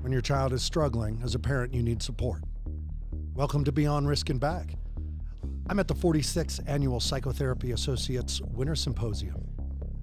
When 0.00 0.12
your 0.12 0.20
child 0.20 0.52
is 0.52 0.62
struggling, 0.62 1.20
as 1.24 1.34
a 1.34 1.40
parent, 1.40 1.74
you 1.74 1.82
need 1.82 2.00
support. 2.00 2.44
Welcome 3.34 3.64
to 3.64 3.72
Beyond 3.72 4.08
Risk 4.08 4.30
and 4.30 4.38
Back. 4.38 4.76
I'm 5.68 5.80
at 5.80 5.88
the 5.88 5.94
46th 5.94 6.60
Annual 6.68 7.00
Psychotherapy 7.00 7.72
Associates 7.72 8.40
Winter 8.40 8.76
Symposium. 8.76 9.44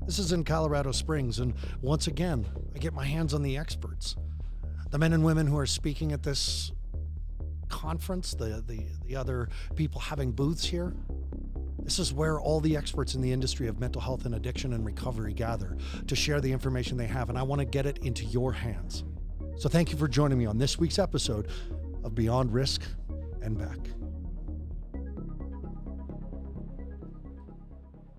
This 0.05 0.19
is 0.19 0.33
in 0.33 0.43
Colorado 0.43 0.91
Springs, 0.91 1.39
and 1.39 1.53
once 1.81 2.07
again, 2.07 2.45
I 2.75 2.79
get 2.79 2.93
my 2.93 3.05
hands 3.05 3.33
on 3.33 3.41
the 3.41 3.57
experts. 3.57 4.17
The 4.91 4.97
men 4.97 5.13
and 5.13 5.23
women 5.23 5.47
who 5.47 5.57
are 5.57 5.65
speaking 5.65 6.11
at 6.11 6.23
this 6.23 6.73
conference, 7.69 8.33
the, 8.33 8.61
the, 8.67 8.85
the 9.05 9.15
other 9.15 9.47
people 9.75 10.01
having 10.01 10.33
booths 10.33 10.65
here, 10.65 10.93
this 11.87 11.99
is 11.99 12.11
where 12.11 12.37
all 12.37 12.59
the 12.59 12.75
experts 12.75 13.15
in 13.15 13.21
the 13.21 13.31
industry 13.31 13.65
of 13.67 13.79
mental 13.79 14.01
health 14.01 14.25
and 14.25 14.35
addiction 14.35 14.73
and 14.73 14.85
recovery 14.85 15.33
gather 15.33 15.77
to 16.07 16.17
share 16.17 16.41
the 16.41 16.51
information 16.51 16.97
they 16.97 17.07
have, 17.07 17.29
and 17.29 17.37
I 17.37 17.43
want 17.43 17.59
to 17.59 17.65
get 17.65 17.85
it 17.85 17.99
into 17.99 18.25
your 18.25 18.51
hands. 18.51 19.05
So 19.55 19.69
thank 19.69 19.93
you 19.93 19.97
for 19.97 20.09
joining 20.09 20.37
me 20.37 20.45
on 20.45 20.57
this 20.57 20.77
week's 20.77 20.99
episode 20.99 21.47
of 22.03 22.13
Beyond 22.13 22.53
Risk 22.53 22.81
and 23.41 23.57
Back. 23.57 23.77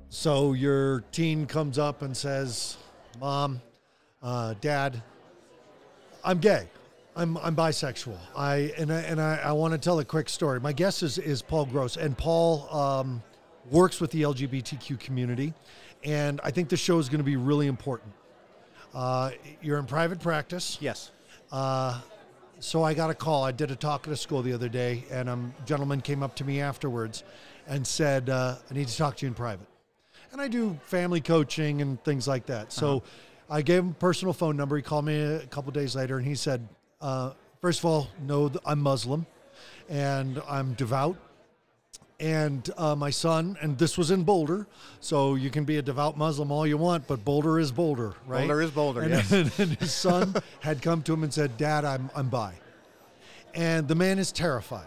So 0.08 0.54
your 0.54 1.02
teen 1.12 1.44
comes 1.44 1.78
up 1.78 2.00
and 2.00 2.16
says, 2.16 2.78
"Mom, 3.20 3.60
uh, 4.22 4.54
Dad, 4.62 5.02
I'm 6.24 6.38
gay. 6.38 6.68
I'm 7.14 7.36
I'm 7.36 7.54
bisexual. 7.54 8.16
I 8.34 8.72
and 8.78 8.90
I, 8.90 9.00
and 9.00 9.20
I, 9.20 9.36
I 9.44 9.52
want 9.52 9.72
to 9.72 9.78
tell 9.78 9.98
a 9.98 10.06
quick 10.06 10.30
story. 10.30 10.58
My 10.58 10.72
guest 10.72 11.02
is 11.02 11.18
is 11.18 11.42
Paul 11.42 11.66
Gross, 11.66 11.98
and 11.98 12.16
Paul 12.16 12.66
um, 12.74 13.22
works 13.70 14.00
with 14.00 14.10
the 14.10 14.22
LGBTQ 14.22 14.98
community, 15.00 15.54
and 16.04 16.40
I 16.44 16.50
think 16.50 16.68
the 16.68 16.76
show 16.76 16.98
is 16.98 17.08
going 17.08 17.18
to 17.18 17.24
be 17.24 17.36
really 17.36 17.66
important. 17.66 18.12
Uh, 18.94 19.30
you're 19.62 19.78
in 19.78 19.86
private 19.86 20.20
practice. 20.20 20.78
Yes. 20.80 21.10
Uh, 21.52 22.00
so 22.60 22.82
I 22.82 22.94
got 22.94 23.10
a 23.10 23.14
call. 23.14 23.44
I 23.44 23.52
did 23.52 23.70
a 23.70 23.76
talk 23.76 24.06
at 24.06 24.12
a 24.12 24.16
school 24.16 24.42
the 24.42 24.52
other 24.52 24.68
day, 24.68 25.04
and 25.10 25.28
a 25.28 25.38
gentleman 25.64 26.00
came 26.00 26.22
up 26.22 26.34
to 26.36 26.44
me 26.44 26.60
afterwards 26.60 27.22
and 27.66 27.86
said, 27.86 28.30
uh, 28.30 28.56
"I 28.70 28.74
need 28.74 28.88
to 28.88 28.96
talk 28.96 29.16
to 29.18 29.26
you 29.26 29.28
in 29.28 29.34
private." 29.34 29.66
And 30.32 30.40
I 30.40 30.48
do 30.48 30.78
family 30.84 31.20
coaching 31.20 31.80
and 31.80 32.02
things 32.04 32.26
like 32.26 32.46
that. 32.46 32.72
So 32.72 33.02
I 33.48 33.62
gave 33.62 33.82
him 33.82 33.90
a 33.90 33.94
personal 33.94 34.34
phone 34.34 34.56
number. 34.56 34.76
He 34.76 34.82
called 34.82 35.04
me 35.04 35.20
a 35.20 35.46
couple 35.46 35.70
days 35.72 35.96
later, 35.96 36.18
and 36.18 36.26
he 36.26 36.34
said, 36.34 36.68
uh, 37.00 37.32
first 37.62 37.78
of 37.78 37.86
all, 37.86 38.08
know 38.26 38.48
that 38.48 38.60
I'm 38.66 38.80
Muslim, 38.80 39.26
and 39.88 40.42
I'm 40.48 40.74
devout." 40.74 41.16
And 42.20 42.68
uh, 42.76 42.96
my 42.96 43.10
son, 43.10 43.56
and 43.60 43.78
this 43.78 43.96
was 43.96 44.10
in 44.10 44.24
Boulder, 44.24 44.66
so 44.98 45.36
you 45.36 45.50
can 45.50 45.64
be 45.64 45.76
a 45.76 45.82
devout 45.82 46.18
Muslim 46.18 46.50
all 46.50 46.66
you 46.66 46.76
want, 46.76 47.06
but 47.06 47.24
Boulder 47.24 47.60
is 47.60 47.70
Boulder, 47.70 48.14
right? 48.26 48.40
Boulder 48.40 48.60
is 48.60 48.70
Boulder, 48.72 49.02
And, 49.02 49.10
yes. 49.10 49.30
and 49.60 49.76
his 49.78 49.94
son 49.94 50.34
had 50.60 50.82
come 50.82 51.02
to 51.02 51.12
him 51.12 51.22
and 51.22 51.32
said, 51.32 51.56
Dad, 51.56 51.84
I'm, 51.84 52.10
I'm 52.16 52.28
bi. 52.28 52.54
And 53.54 53.86
the 53.86 53.94
man 53.94 54.18
is 54.18 54.32
terrified. 54.32 54.86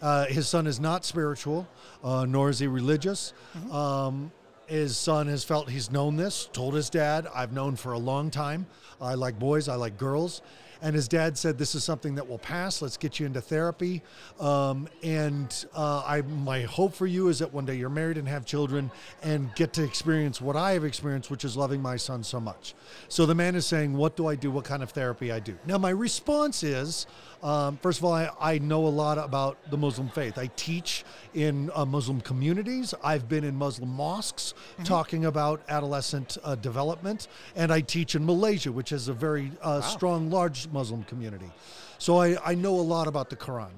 Uh, 0.00 0.26
his 0.26 0.48
son 0.48 0.68
is 0.68 0.78
not 0.78 1.04
spiritual, 1.04 1.66
uh, 2.04 2.24
nor 2.24 2.50
is 2.50 2.60
he 2.60 2.68
religious. 2.68 3.34
Um, 3.72 4.30
his 4.66 4.96
son 4.96 5.26
has 5.26 5.42
felt 5.42 5.68
he's 5.68 5.90
known 5.90 6.16
this, 6.16 6.48
told 6.52 6.74
his 6.74 6.88
dad, 6.88 7.26
I've 7.34 7.52
known 7.52 7.74
for 7.74 7.92
a 7.92 7.98
long 7.98 8.30
time. 8.30 8.66
I 9.00 9.14
like 9.14 9.38
boys, 9.38 9.68
I 9.68 9.74
like 9.74 9.98
girls. 9.98 10.40
And 10.82 10.94
his 10.94 11.08
dad 11.08 11.36
said, 11.36 11.58
This 11.58 11.74
is 11.74 11.84
something 11.84 12.14
that 12.14 12.28
will 12.28 12.38
pass. 12.38 12.80
Let's 12.80 12.96
get 12.96 13.20
you 13.20 13.26
into 13.26 13.40
therapy. 13.40 14.02
Um, 14.38 14.88
and 15.02 15.64
uh, 15.74 16.02
I, 16.06 16.22
my 16.22 16.62
hope 16.62 16.94
for 16.94 17.06
you 17.06 17.28
is 17.28 17.38
that 17.40 17.52
one 17.52 17.66
day 17.66 17.74
you're 17.74 17.88
married 17.88 18.16
and 18.18 18.28
have 18.28 18.46
children 18.46 18.90
and 19.22 19.54
get 19.54 19.72
to 19.74 19.84
experience 19.84 20.40
what 20.40 20.56
I 20.56 20.72
have 20.72 20.84
experienced, 20.84 21.30
which 21.30 21.44
is 21.44 21.56
loving 21.56 21.82
my 21.82 21.96
son 21.96 22.22
so 22.22 22.40
much. 22.40 22.74
So 23.08 23.26
the 23.26 23.34
man 23.34 23.54
is 23.54 23.66
saying, 23.66 23.94
What 23.94 24.16
do 24.16 24.26
I 24.26 24.34
do? 24.34 24.50
What 24.50 24.64
kind 24.64 24.82
of 24.82 24.90
therapy 24.90 25.30
I 25.32 25.40
do? 25.40 25.56
Now, 25.66 25.78
my 25.78 25.90
response 25.90 26.62
is, 26.62 27.06
um, 27.42 27.78
first 27.78 27.98
of 27.98 28.04
all, 28.04 28.12
I, 28.12 28.30
I 28.38 28.58
know 28.58 28.86
a 28.86 28.88
lot 28.88 29.18
about 29.18 29.58
the 29.70 29.76
Muslim 29.76 30.08
faith. 30.08 30.36
I 30.36 30.48
teach 30.56 31.04
in 31.34 31.70
uh, 31.74 31.84
Muslim 31.84 32.20
communities. 32.20 32.92
I've 33.02 33.28
been 33.28 33.44
in 33.44 33.56
Muslim 33.56 33.88
mosques 33.88 34.54
talking 34.84 35.24
about 35.24 35.62
adolescent 35.68 36.36
uh, 36.44 36.54
development, 36.54 37.28
and 37.56 37.72
I 37.72 37.80
teach 37.80 38.14
in 38.14 38.26
Malaysia, 38.26 38.70
which 38.70 38.92
is 38.92 39.08
a 39.08 39.14
very 39.14 39.52
uh, 39.62 39.80
strong, 39.80 40.30
large 40.30 40.68
Muslim 40.68 41.04
community. 41.04 41.50
So 41.98 42.18
I, 42.18 42.36
I 42.44 42.54
know 42.54 42.74
a 42.74 42.82
lot 42.82 43.06
about 43.06 43.30
the 43.30 43.36
Quran. 43.36 43.70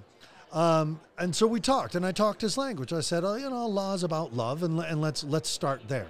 Um, 0.53 1.01
and 1.19 1.35
so 1.35 1.47
we 1.47 1.61
talked, 1.61 1.95
and 1.95 2.05
I 2.05 2.13
talked 2.13 2.43
his 2.43 2.59
language. 2.59 2.93
I 2.93 3.01
said, 3.01 3.25
oh, 3.25 3.37
you 3.37 3.49
know, 3.49 3.57
Allah 3.57 3.95
is 3.95 4.03
about 4.03 4.35
love, 4.35 4.63
and, 4.63 4.81
and 4.81 5.01
let's 5.01 5.25
let's 5.25 5.49
start 5.49 5.89
there. 5.89 6.09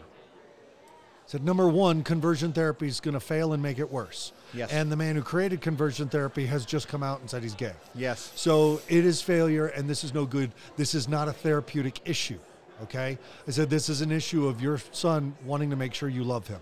Said 1.33 1.45
number 1.45 1.67
one, 1.67 2.03
conversion 2.03 2.53
therapy 2.53 2.89
is 2.89 3.01
going 3.01 3.15
to 3.15 3.21
fail 3.21 3.55
and 3.55 3.63
make 3.63 3.79
it 3.79 3.91
worse. 3.91 4.33
Yes. 4.53 4.71
And 4.71 4.93
the 4.93 4.99
man 4.99 5.17
who 5.17 5.23
created 5.23 5.63
conversion 5.63 6.11
therapy 6.11 6.45
has 6.45 6.67
just 6.67 6.89
come 6.89 7.03
out 7.03 7.21
and 7.21 7.31
said 7.31 7.43
he's 7.43 7.55
gay. 7.55 7.73
Yes. 7.95 8.31
So 8.35 8.83
it 8.87 9.07
is 9.07 9.23
failure, 9.23 9.69
and 9.69 9.89
this 9.89 10.05
is 10.05 10.13
no 10.13 10.27
good. 10.27 10.53
This 10.77 10.95
is 10.95 11.09
not 11.09 11.29
a 11.29 11.33
therapeutic 11.33 12.03
issue. 12.05 12.39
Okay. 12.83 13.17
I 13.49 13.51
said 13.51 13.71
this 13.71 13.89
is 13.89 14.03
an 14.03 14.13
issue 14.13 14.47
of 14.47 14.61
your 14.61 14.77
son 14.93 15.35
wanting 15.47 15.71
to 15.71 15.77
make 15.77 15.95
sure 15.95 16.11
you 16.11 16.23
love 16.23 16.49
him. 16.49 16.61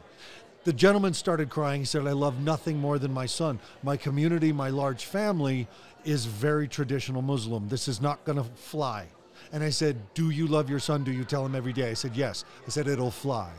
The 0.63 0.73
gentleman 0.73 1.15
started 1.15 1.51
crying. 1.51 1.81
He 1.81 1.85
said, 1.85 2.07
I 2.07 2.13
love 2.13 2.39
nothing 2.39 2.79
more 2.79 3.01
than 3.01 3.13
my 3.13 3.27
son. 3.27 3.59
My 3.83 3.97
community, 3.97 4.53
my 4.53 4.69
large 4.69 5.05
family 5.05 5.67
is 6.05 6.27
very 6.27 6.69
traditional 6.69 7.23
Muslim. 7.23 7.69
This 7.69 7.89
is 7.89 8.01
not 8.01 8.25
going 8.25 8.39
to 8.39 8.45
fly. 8.45 9.09
And 9.51 9.65
I 9.65 9.71
said, 9.71 9.97
Do 10.15 10.31
you 10.31 10.47
love 10.47 10.71
your 10.71 10.79
son? 10.79 11.03
Do 11.03 11.11
you 11.11 11.25
tell 11.25 11.45
him 11.45 11.57
every 11.57 11.73
day? 11.73 11.91
I 11.91 11.95
said, 11.95 12.15
Yes. 12.15 12.45
I 12.69 12.71
said, 12.71 12.87
It'll 12.87 13.11
fly. 13.11 13.51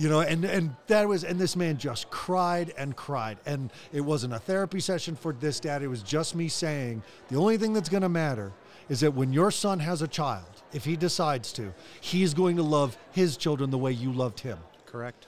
You 0.00 0.08
know, 0.08 0.22
and, 0.22 0.46
and 0.46 0.74
that 0.86 1.06
was, 1.06 1.24
and 1.24 1.38
this 1.38 1.54
man 1.56 1.76
just 1.76 2.08
cried 2.08 2.72
and 2.78 2.96
cried. 2.96 3.36
And 3.44 3.70
it 3.92 4.00
wasn't 4.00 4.32
a 4.32 4.38
therapy 4.38 4.80
session 4.80 5.14
for 5.14 5.34
this 5.34 5.60
dad. 5.60 5.82
It 5.82 5.88
was 5.88 6.02
just 6.02 6.34
me 6.34 6.48
saying, 6.48 7.02
the 7.28 7.36
only 7.36 7.58
thing 7.58 7.74
that's 7.74 7.90
going 7.90 8.00
to 8.00 8.08
matter 8.08 8.50
is 8.88 9.00
that 9.00 9.10
when 9.10 9.30
your 9.34 9.50
son 9.50 9.78
has 9.80 10.00
a 10.00 10.08
child, 10.08 10.62
if 10.72 10.86
he 10.86 10.96
decides 10.96 11.52
to, 11.52 11.74
he's 12.00 12.32
going 12.32 12.56
to 12.56 12.62
love 12.62 12.96
his 13.12 13.36
children 13.36 13.68
the 13.68 13.76
way 13.76 13.92
you 13.92 14.10
loved 14.10 14.40
him. 14.40 14.56
Correct. 14.86 15.26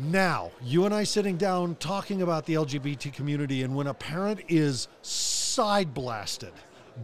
Now, 0.00 0.50
you 0.64 0.84
and 0.84 0.92
I 0.92 1.04
sitting 1.04 1.36
down 1.36 1.76
talking 1.76 2.22
about 2.22 2.46
the 2.46 2.54
LGBT 2.54 3.12
community, 3.12 3.62
and 3.62 3.76
when 3.76 3.86
a 3.86 3.94
parent 3.94 4.40
is 4.48 4.88
side 5.02 5.94
blasted 5.94 6.52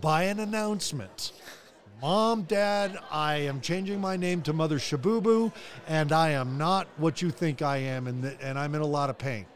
by 0.01 0.25
an 0.25 0.41
announcement, 0.41 1.31
Mom, 2.03 2.43
Dad, 2.43 2.99
I 3.11 3.37
am 3.37 3.61
changing 3.61 4.01
my 4.01 4.17
name 4.17 4.43
to 4.43 4.53
Mother 4.53 4.79
Shabubu, 4.79 5.51
and 5.89 6.13
I 6.13 6.31
am 6.31 6.59
not 6.59 6.87
what 6.99 7.23
you 7.23 7.31
think 7.31 7.63
I 7.63 7.79
am, 7.79 8.07
and, 8.07 8.23
th- 8.23 8.37
and 8.43 8.59
I'm 8.59 8.75
in 8.75 8.83
a 8.83 8.87
lot 8.87 9.09
of 9.09 9.17
pain. 9.17 9.47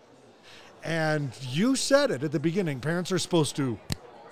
And 0.82 1.30
you 1.50 1.76
said 1.76 2.10
it 2.10 2.22
at 2.22 2.32
the 2.32 2.40
beginning 2.40 2.80
parents 2.80 3.12
are 3.12 3.18
supposed 3.18 3.56
to 3.56 3.78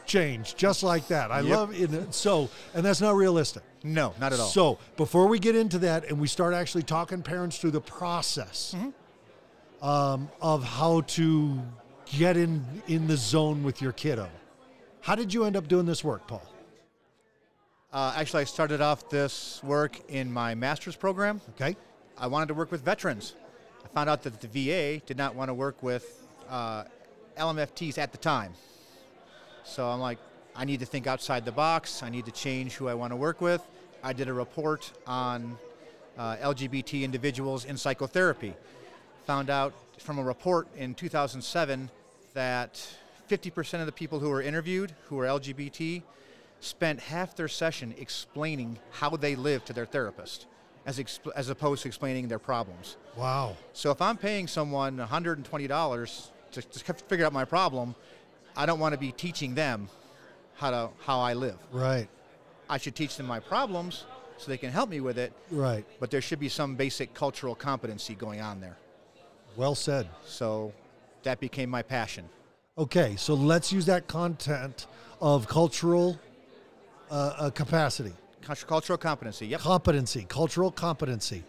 change 0.06 0.56
just 0.56 0.82
like 0.82 1.06
that. 1.08 1.30
I 1.30 1.40
Yep. 1.40 1.56
love 1.56 1.74
it. 1.78 2.14
So, 2.14 2.48
and 2.72 2.82
that's 2.84 3.02
not 3.02 3.14
realistic. 3.14 3.62
No, 3.84 4.14
not 4.18 4.32
at 4.32 4.40
all. 4.40 4.48
So 4.48 4.78
before 4.96 5.26
we 5.28 5.38
get 5.38 5.54
into 5.54 5.78
that 5.80 6.06
and 6.08 6.18
we 6.18 6.26
start 6.26 6.54
actually 6.54 6.84
talking 6.84 7.20
parents 7.22 7.58
through 7.58 7.72
the 7.72 7.82
process 7.82 8.74
um, 9.82 10.30
of 10.40 10.64
how 10.64 11.02
to 11.02 11.60
get 12.06 12.38
in 12.38 12.64
in 12.88 13.06
the 13.06 13.18
zone 13.18 13.62
with 13.62 13.82
your 13.82 13.92
kiddo, 13.92 14.30
how 15.02 15.14
did 15.14 15.34
you 15.34 15.44
end 15.44 15.54
up 15.56 15.68
doing 15.68 15.84
this 15.84 16.02
work, 16.02 16.26
Paul? 16.26 16.42
Uh, 17.92 18.12
actually, 18.16 18.42
I 18.42 18.44
started 18.44 18.82
off 18.82 19.08
this 19.08 19.62
work 19.64 19.98
in 20.10 20.30
my 20.30 20.54
master's 20.54 20.94
program. 20.94 21.40
Okay, 21.50 21.74
I 22.18 22.26
wanted 22.26 22.48
to 22.48 22.54
work 22.54 22.70
with 22.70 22.82
veterans. 22.82 23.34
I 23.82 23.88
found 23.88 24.10
out 24.10 24.22
that 24.24 24.40
the 24.40 24.48
VA 24.48 25.02
did 25.06 25.16
not 25.16 25.34
want 25.34 25.48
to 25.48 25.54
work 25.54 25.82
with 25.82 26.26
uh, 26.50 26.84
LMFTs 27.38 27.96
at 27.96 28.12
the 28.12 28.18
time. 28.18 28.52
So 29.64 29.88
I'm 29.88 30.00
like, 30.00 30.18
I 30.54 30.66
need 30.66 30.80
to 30.80 30.86
think 30.86 31.06
outside 31.06 31.46
the 31.46 31.52
box. 31.52 32.02
I 32.02 32.10
need 32.10 32.26
to 32.26 32.30
change 32.30 32.74
who 32.74 32.88
I 32.88 32.94
want 32.94 33.12
to 33.12 33.16
work 33.16 33.40
with. 33.40 33.62
I 34.02 34.12
did 34.12 34.28
a 34.28 34.32
report 34.34 34.92
on 35.06 35.56
uh, 36.18 36.36
LGBT 36.36 37.02
individuals 37.02 37.64
in 37.64 37.76
psychotherapy. 37.78 38.54
Found 39.24 39.48
out 39.48 39.72
from 39.98 40.18
a 40.18 40.22
report 40.22 40.68
in 40.76 40.94
2007 40.94 41.90
that 42.34 42.86
50% 43.30 43.80
of 43.80 43.86
the 43.86 43.92
people 43.92 44.18
who 44.18 44.28
were 44.28 44.42
interviewed 44.42 44.94
who 45.06 45.16
were 45.16 45.24
LGBT 45.24 46.02
spent 46.60 47.00
half 47.00 47.36
their 47.36 47.48
session 47.48 47.94
explaining 47.98 48.78
how 48.90 49.10
they 49.10 49.34
live 49.36 49.64
to 49.66 49.72
their 49.72 49.86
therapist 49.86 50.46
as, 50.86 50.98
exp- 50.98 51.30
as 51.36 51.48
opposed 51.50 51.82
to 51.82 51.88
explaining 51.88 52.28
their 52.28 52.38
problems. 52.38 52.96
wow, 53.16 53.56
So 53.72 53.90
if 53.90 54.00
I'm 54.00 54.16
paying 54.16 54.46
someone 54.46 54.96
$120 54.98 56.28
to, 56.52 56.62
to 56.62 56.94
figure 57.08 57.26
out 57.26 57.32
my 57.32 57.44
problem, 57.44 57.94
I 58.56 58.66
don't 58.66 58.80
want 58.80 58.92
to 58.94 58.98
be 58.98 59.12
teaching 59.12 59.54
them 59.54 59.88
how 60.54 60.70
to 60.70 60.90
how 61.00 61.20
I 61.20 61.34
live. 61.34 61.58
right, 61.70 62.08
I 62.68 62.78
should 62.78 62.96
teach 62.96 63.16
them 63.16 63.26
my 63.26 63.38
problems 63.38 64.04
so 64.36 64.50
they 64.50 64.56
can 64.58 64.70
help 64.70 64.88
me 64.88 65.00
with 65.00 65.18
it, 65.18 65.32
right, 65.50 65.84
but 66.00 66.10
there 66.10 66.20
should 66.20 66.40
be 66.40 66.48
some 66.48 66.74
basic 66.74 67.14
cultural 67.14 67.54
competency 67.54 68.14
going 68.14 68.40
on 68.40 68.60
there. 68.60 68.76
well 69.56 69.74
said. 69.74 70.08
So 70.26 70.72
that 71.22 71.38
became 71.38 71.68
my 71.70 71.82
passion. 71.82 72.28
Okay, 72.76 73.14
so 73.16 73.34
let's 73.34 73.72
use 73.72 73.86
that 73.86 74.06
content 74.08 74.86
of 75.20 75.46
cultural 75.48 76.18
uh, 77.10 77.14
uh, 77.14 77.50
capacity, 77.50 78.12
Cultural 78.66 78.98
competency, 78.98 79.46
yep. 79.46 79.60
competency, 79.60 80.24
cultural 80.28 80.70
competency. 80.70 81.44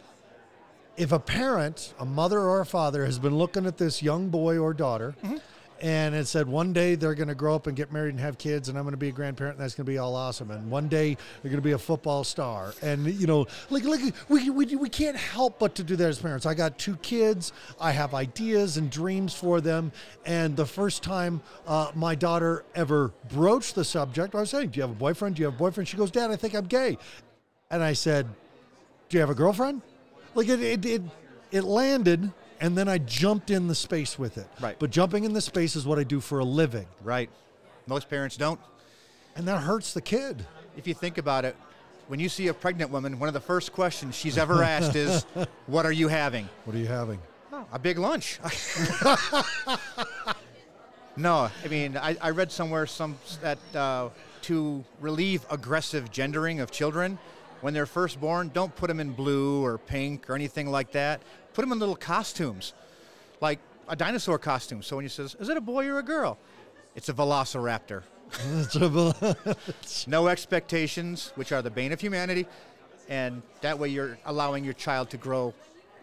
if 0.98 1.12
a 1.14 1.20
parent, 1.20 1.94
a 2.00 2.06
mother 2.06 2.40
or 2.42 2.60
a 2.62 2.66
father, 2.66 3.06
has 3.06 3.18
been 3.20 3.38
looking 3.38 3.66
at 3.66 3.78
this 3.78 4.04
young 4.04 4.30
boy 4.30 4.58
or 4.58 4.74
daughter 4.74 5.16
and 5.82 6.14
it 6.14 6.28
said 6.28 6.48
one 6.48 6.74
day 6.74 6.96
they're 6.96 7.16
going 7.16 7.30
to 7.30 7.36
grow 7.36 7.56
up 7.56 7.68
and 7.68 7.76
get 7.76 7.92
married 7.92 8.10
and 8.10 8.20
have 8.20 8.38
kids 8.38 8.70
and 8.70 8.78
I'm 8.78 8.84
going 8.84 8.92
to 8.92 8.98
be 8.98 9.10
a 9.10 9.14
grandparent 9.14 9.58
and 9.58 9.64
that's 9.64 9.76
going 9.76 9.86
to 9.86 9.92
be 9.92 9.98
all 9.98 10.16
awesome. 10.16 10.52
And 10.52 10.70
one 10.70 10.88
day 10.88 11.16
they're 11.42 11.50
going 11.50 11.62
to 11.62 11.62
be 11.62 11.72
a 11.72 11.78
football 11.78 12.24
star. 12.24 12.74
And 12.82 13.08
you 13.08 13.28
know 13.28 13.48
like 13.70 13.86
like 13.86 14.02
we, 14.28 14.50
we, 14.50 14.76
we 14.76 14.90
can't 14.90 15.16
help 15.16 15.60
but 15.60 15.76
to 15.76 15.84
do 15.84 15.96
that 15.96 16.08
as 16.08 16.20
parents. 16.20 16.46
I 16.46 16.54
got 16.54 16.78
two 16.78 16.96
kids. 16.98 17.54
I 17.80 17.92
have 17.92 18.14
ideas 18.14 18.78
and 18.78 18.90
dreams 18.90 19.34
for 19.34 19.62
them. 19.62 19.92
And 20.26 20.56
the 20.56 20.66
first 20.66 21.02
time 21.04 21.42
uh, 21.68 21.92
my 21.96 22.16
daughter 22.16 22.66
ever 22.76 23.14
broached 23.30 23.76
the 23.76 23.86
subject 23.86 24.36
I 24.36 24.42
was 24.42 24.50
saying 24.50 24.70
do 24.70 24.78
you 24.78 24.82
have 24.82 24.92
a 24.92 24.96
boyfriend? 24.96 25.36
Do 25.36 25.42
you 25.42 25.46
have 25.46 25.56
a 25.56 25.58
boyfriend? 25.58 25.88
She 25.88 25.98
goes 25.98 26.12
dad 26.12 26.32
I 26.32 26.36
think 26.36 26.56
I'm 26.56 26.66
gay. 26.66 26.98
And 27.72 27.82
I 27.82 27.94
said 27.94 28.28
do 29.08 29.18
you 29.18 29.22
have 29.22 29.30
a 29.30 29.36
girlfriend? 29.36 29.82
Like 30.36 30.50
it 30.50 30.62
it, 30.62 30.86
it, 30.86 31.02
it 31.52 31.64
landed 31.64 32.32
and 32.62 32.78
then 32.78 32.88
I 32.88 32.98
jumped 32.98 33.50
in 33.50 33.68
the 33.68 33.76
space 33.76 34.20
with 34.20 34.38
it. 34.38 34.48
Right. 34.60 34.78
But 34.78 34.92
jumping 34.92 35.24
in 35.24 35.34
the 35.34 35.42
space 35.42 35.76
is 35.76 35.86
what 35.86 36.00
I 36.00 36.04
do 36.04 36.20
for 36.20 36.40
a 36.40 36.46
living. 36.46 36.88
Right. 37.04 37.30
Most 37.88 38.10
parents 38.10 38.38
don't. 38.38 38.60
And 39.36 39.48
that 39.48 39.60
hurts 39.60 39.94
the 39.94 40.02
kid. 40.02 40.46
If 40.76 40.88
you 40.88 40.94
think 40.94 41.18
about 41.18 41.46
it, 41.46 41.56
when 42.08 42.20
you 42.20 42.28
see 42.28 42.48
a 42.48 42.54
pregnant 42.54 42.92
woman, 42.92 43.20
one 43.20 43.28
of 43.28 43.34
the 43.34 43.40
first 43.40 43.72
questions 43.72 44.16
she's 44.16 44.38
ever 44.38 44.64
asked 44.64 44.96
is, 44.96 45.26
What 45.68 45.86
are 45.86 45.92
you 45.92 46.08
having? 46.08 46.50
What 46.66 46.76
are 46.76 46.80
you 46.80 46.88
having? 46.88 47.20
Oh, 47.54 47.66
a 47.72 47.80
big 47.80 47.98
lunch. 47.98 48.40
no, 51.18 51.50
I 51.64 51.68
mean, 51.70 51.98
I, 51.98 52.18
I 52.22 52.32
read 52.32 52.52
somewhere 52.52 52.86
some 52.86 53.18
that 53.42 53.60
uh, 53.76 54.10
to 54.44 54.84
relieve 55.00 55.46
aggressive 55.50 56.12
gendering 56.12 56.60
of 56.60 56.72
children, 56.72 57.20
when 57.62 57.74
they're 57.74 57.86
first 57.86 58.20
born, 58.20 58.52
don't 58.54 58.76
put 58.76 58.88
them 58.88 59.00
in 59.00 59.12
blue 59.12 59.64
or 59.64 59.78
pink 59.78 60.30
or 60.30 60.36
anything 60.36 60.70
like 60.70 60.92
that. 60.92 61.22
Put 61.54 61.62
them 61.62 61.72
in 61.72 61.80
little 61.80 61.96
costumes, 61.96 62.74
like 63.42 63.60
a 63.88 63.96
dinosaur 63.96 64.38
costume. 64.38 64.82
So 64.82 64.96
when 64.96 65.04
you 65.04 65.10
says, 65.10 65.36
"Is 65.40 65.50
it 65.50 65.58
a 65.58 65.62
boy 65.62 65.88
or 65.88 66.00
a 66.00 66.04
girl?" 66.04 66.38
It's 66.96 67.10
a 67.10 67.14
velociraptor. 67.14 68.04
no 70.08 70.28
expectations, 70.28 71.32
which 71.36 71.52
are 71.52 71.62
the 71.62 71.70
bane 71.70 71.92
of 71.92 72.00
humanity, 72.00 72.48
and 73.08 73.42
that 73.62 73.80
way 73.80 73.90
you're 73.90 74.18
allowing 74.26 74.64
your 74.64 74.74
child 74.74 75.10
to 75.12 75.18
grow 75.18 75.54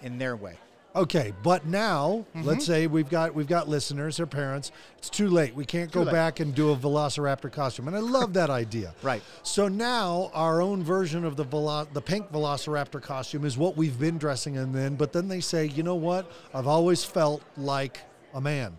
in 0.03 0.19
their 0.19 0.37
way. 0.37 0.59
Okay, 0.97 1.35
but 1.43 1.67
now 1.67 2.25
Mm-hmm. 2.35 2.43
let's 2.49 2.65
say 2.65 2.87
we've 2.87 3.09
got 3.11 3.35
we've 3.35 3.47
got 3.47 3.69
listeners 3.69 4.19
or 4.19 4.27
parents. 4.27 4.73
It's 4.97 5.11
too 5.11 5.29
late. 5.29 5.55
We 5.55 5.65
can't 5.67 5.93
go 5.93 6.03
late. 6.03 6.13
back 6.13 6.41
and 6.41 6.55
do 6.55 6.71
a 6.71 6.77
Velociraptor 6.77 7.53
costume, 7.53 7.87
and 7.89 7.97
I 7.97 8.01
love 8.01 8.33
that 8.35 8.49
idea. 8.51 8.95
Right. 9.03 9.23
So 9.43 9.69
now 9.69 10.31
our 10.33 10.63
own 10.63 10.83
version 10.83 11.25
of 11.25 11.37
the 11.37 11.45
velo- 11.45 11.87
the 11.93 12.01
pink 12.01 12.33
Velociraptor 12.33 13.03
costume 13.03 13.45
is 13.45 13.59
what 13.59 13.77
we've 13.77 13.99
been 14.01 14.17
dressing 14.19 14.55
in 14.55 14.73
then. 14.73 14.97
But 14.97 15.13
then 15.13 15.29
they 15.29 15.41
say, 15.41 15.67
you 15.67 15.83
know 15.83 15.95
what? 15.95 16.31
I've 16.55 16.67
always 16.67 17.05
felt 17.05 17.43
like 17.59 18.01
a 18.35 18.41
man, 18.41 18.79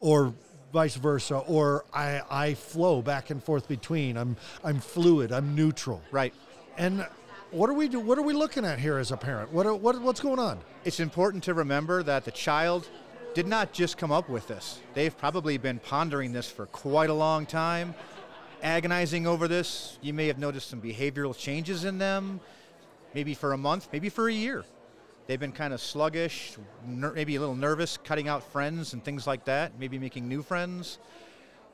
or 0.00 0.32
vice 0.72 0.96
versa, 0.96 1.36
or 1.38 1.84
I 1.92 2.22
I 2.30 2.54
flow 2.54 3.02
back 3.02 3.28
and 3.30 3.42
forth 3.44 3.68
between. 3.68 4.16
I'm 4.16 4.36
I'm 4.64 4.80
fluid. 4.80 5.30
I'm 5.30 5.54
neutral. 5.54 6.00
Right. 6.10 6.32
And 6.78 7.06
what 7.50 7.68
are 7.68 7.74
we 7.74 7.88
do? 7.88 8.00
What 8.00 8.18
are 8.18 8.22
we 8.22 8.32
looking 8.32 8.64
at 8.64 8.78
here 8.78 8.98
as 8.98 9.10
a 9.10 9.16
parent? 9.16 9.52
What 9.52 9.66
are, 9.66 9.74
what 9.74 10.00
what's 10.00 10.20
going 10.20 10.38
on? 10.38 10.60
It's 10.84 11.00
important 11.00 11.44
to 11.44 11.54
remember 11.54 12.02
that 12.02 12.24
the 12.24 12.30
child 12.30 12.88
did 13.34 13.46
not 13.46 13.72
just 13.72 13.98
come 13.98 14.12
up 14.12 14.28
with 14.28 14.46
this. 14.48 14.80
They've 14.94 15.16
probably 15.16 15.56
been 15.58 15.78
pondering 15.78 16.32
this 16.32 16.50
for 16.50 16.66
quite 16.66 17.10
a 17.10 17.14
long 17.14 17.46
time, 17.46 17.94
agonizing 18.62 19.26
over 19.26 19.48
this. 19.48 19.98
You 20.00 20.12
may 20.12 20.26
have 20.26 20.38
noticed 20.38 20.68
some 20.68 20.80
behavioral 20.80 21.36
changes 21.36 21.84
in 21.84 21.98
them, 21.98 22.40
maybe 23.14 23.34
for 23.34 23.52
a 23.52 23.58
month, 23.58 23.88
maybe 23.92 24.08
for 24.08 24.28
a 24.28 24.32
year. 24.32 24.64
They've 25.26 25.38
been 25.38 25.52
kind 25.52 25.72
of 25.72 25.80
sluggish, 25.80 26.56
ner- 26.84 27.12
maybe 27.12 27.36
a 27.36 27.40
little 27.40 27.54
nervous, 27.54 27.96
cutting 27.98 28.26
out 28.26 28.42
friends 28.42 28.94
and 28.94 29.04
things 29.04 29.26
like 29.26 29.44
that, 29.44 29.78
maybe 29.78 29.96
making 29.98 30.28
new 30.28 30.42
friends. 30.42 30.98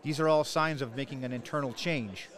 These 0.03 0.21
are 0.21 0.29
all 0.29 0.45
signs 0.45 0.83
of 0.83 0.95
making 0.95 1.25
an 1.25 1.33
internal 1.33 1.73
change 1.73 2.29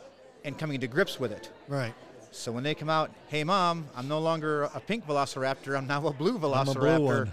and 0.44 0.56
coming 0.56 0.78
to 0.80 0.86
grips 0.86 1.18
with 1.18 1.32
it. 1.32 1.50
Right. 1.66 1.92
So 2.30 2.52
when 2.52 2.62
they 2.62 2.74
come 2.74 2.90
out, 2.90 3.10
hey 3.28 3.44
mom, 3.44 3.86
I'm 3.96 4.08
no 4.08 4.18
longer 4.18 4.64
a 4.74 4.80
pink 4.80 5.06
velociraptor, 5.06 5.76
I'm 5.76 5.86
now 5.86 6.06
a 6.06 6.12
blue 6.12 6.38
velociraptor. 6.38 7.22
A 7.22 7.24
blue. 7.24 7.32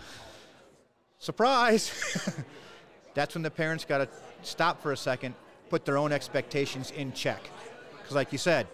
Surprise! 1.19 1.92
That's 3.13 3.33
when 3.33 3.44
the 3.44 3.51
parents 3.51 3.86
got 3.86 4.00
to 4.00 4.09
stop 4.42 4.81
for 4.81 4.92
a 4.92 4.97
second, 4.97 5.36
put 5.69 5.86
their 5.86 5.97
own 5.97 6.12
expectations 6.12 6.92
in 6.92 7.13
check. 7.13 7.42
Because, 7.97 8.15
like 8.15 8.31
you 8.31 8.38
said, 8.38 8.68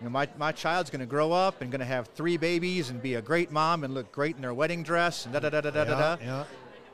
you 0.00 0.04
know, 0.04 0.10
my, 0.10 0.28
my 0.38 0.52
child's 0.52 0.90
going 0.90 1.00
to 1.00 1.06
grow 1.06 1.32
up 1.32 1.60
and 1.62 1.70
going 1.70 1.80
to 1.80 1.86
have 1.86 2.08
three 2.08 2.36
babies 2.36 2.90
and 2.90 3.00
be 3.00 3.14
a 3.14 3.22
great 3.22 3.50
mom 3.50 3.84
and 3.84 3.94
look 3.94 4.10
great 4.12 4.36
in 4.36 4.42
their 4.42 4.54
wedding 4.54 4.82
dress 4.82 5.24
and 5.24 5.32
da 5.32 5.40
da 5.40 5.50
da 5.50 5.60
da 5.60 5.70
da 5.70 5.84
da. 5.84 5.94
Yeah, 5.94 6.16
yeah. 6.22 6.44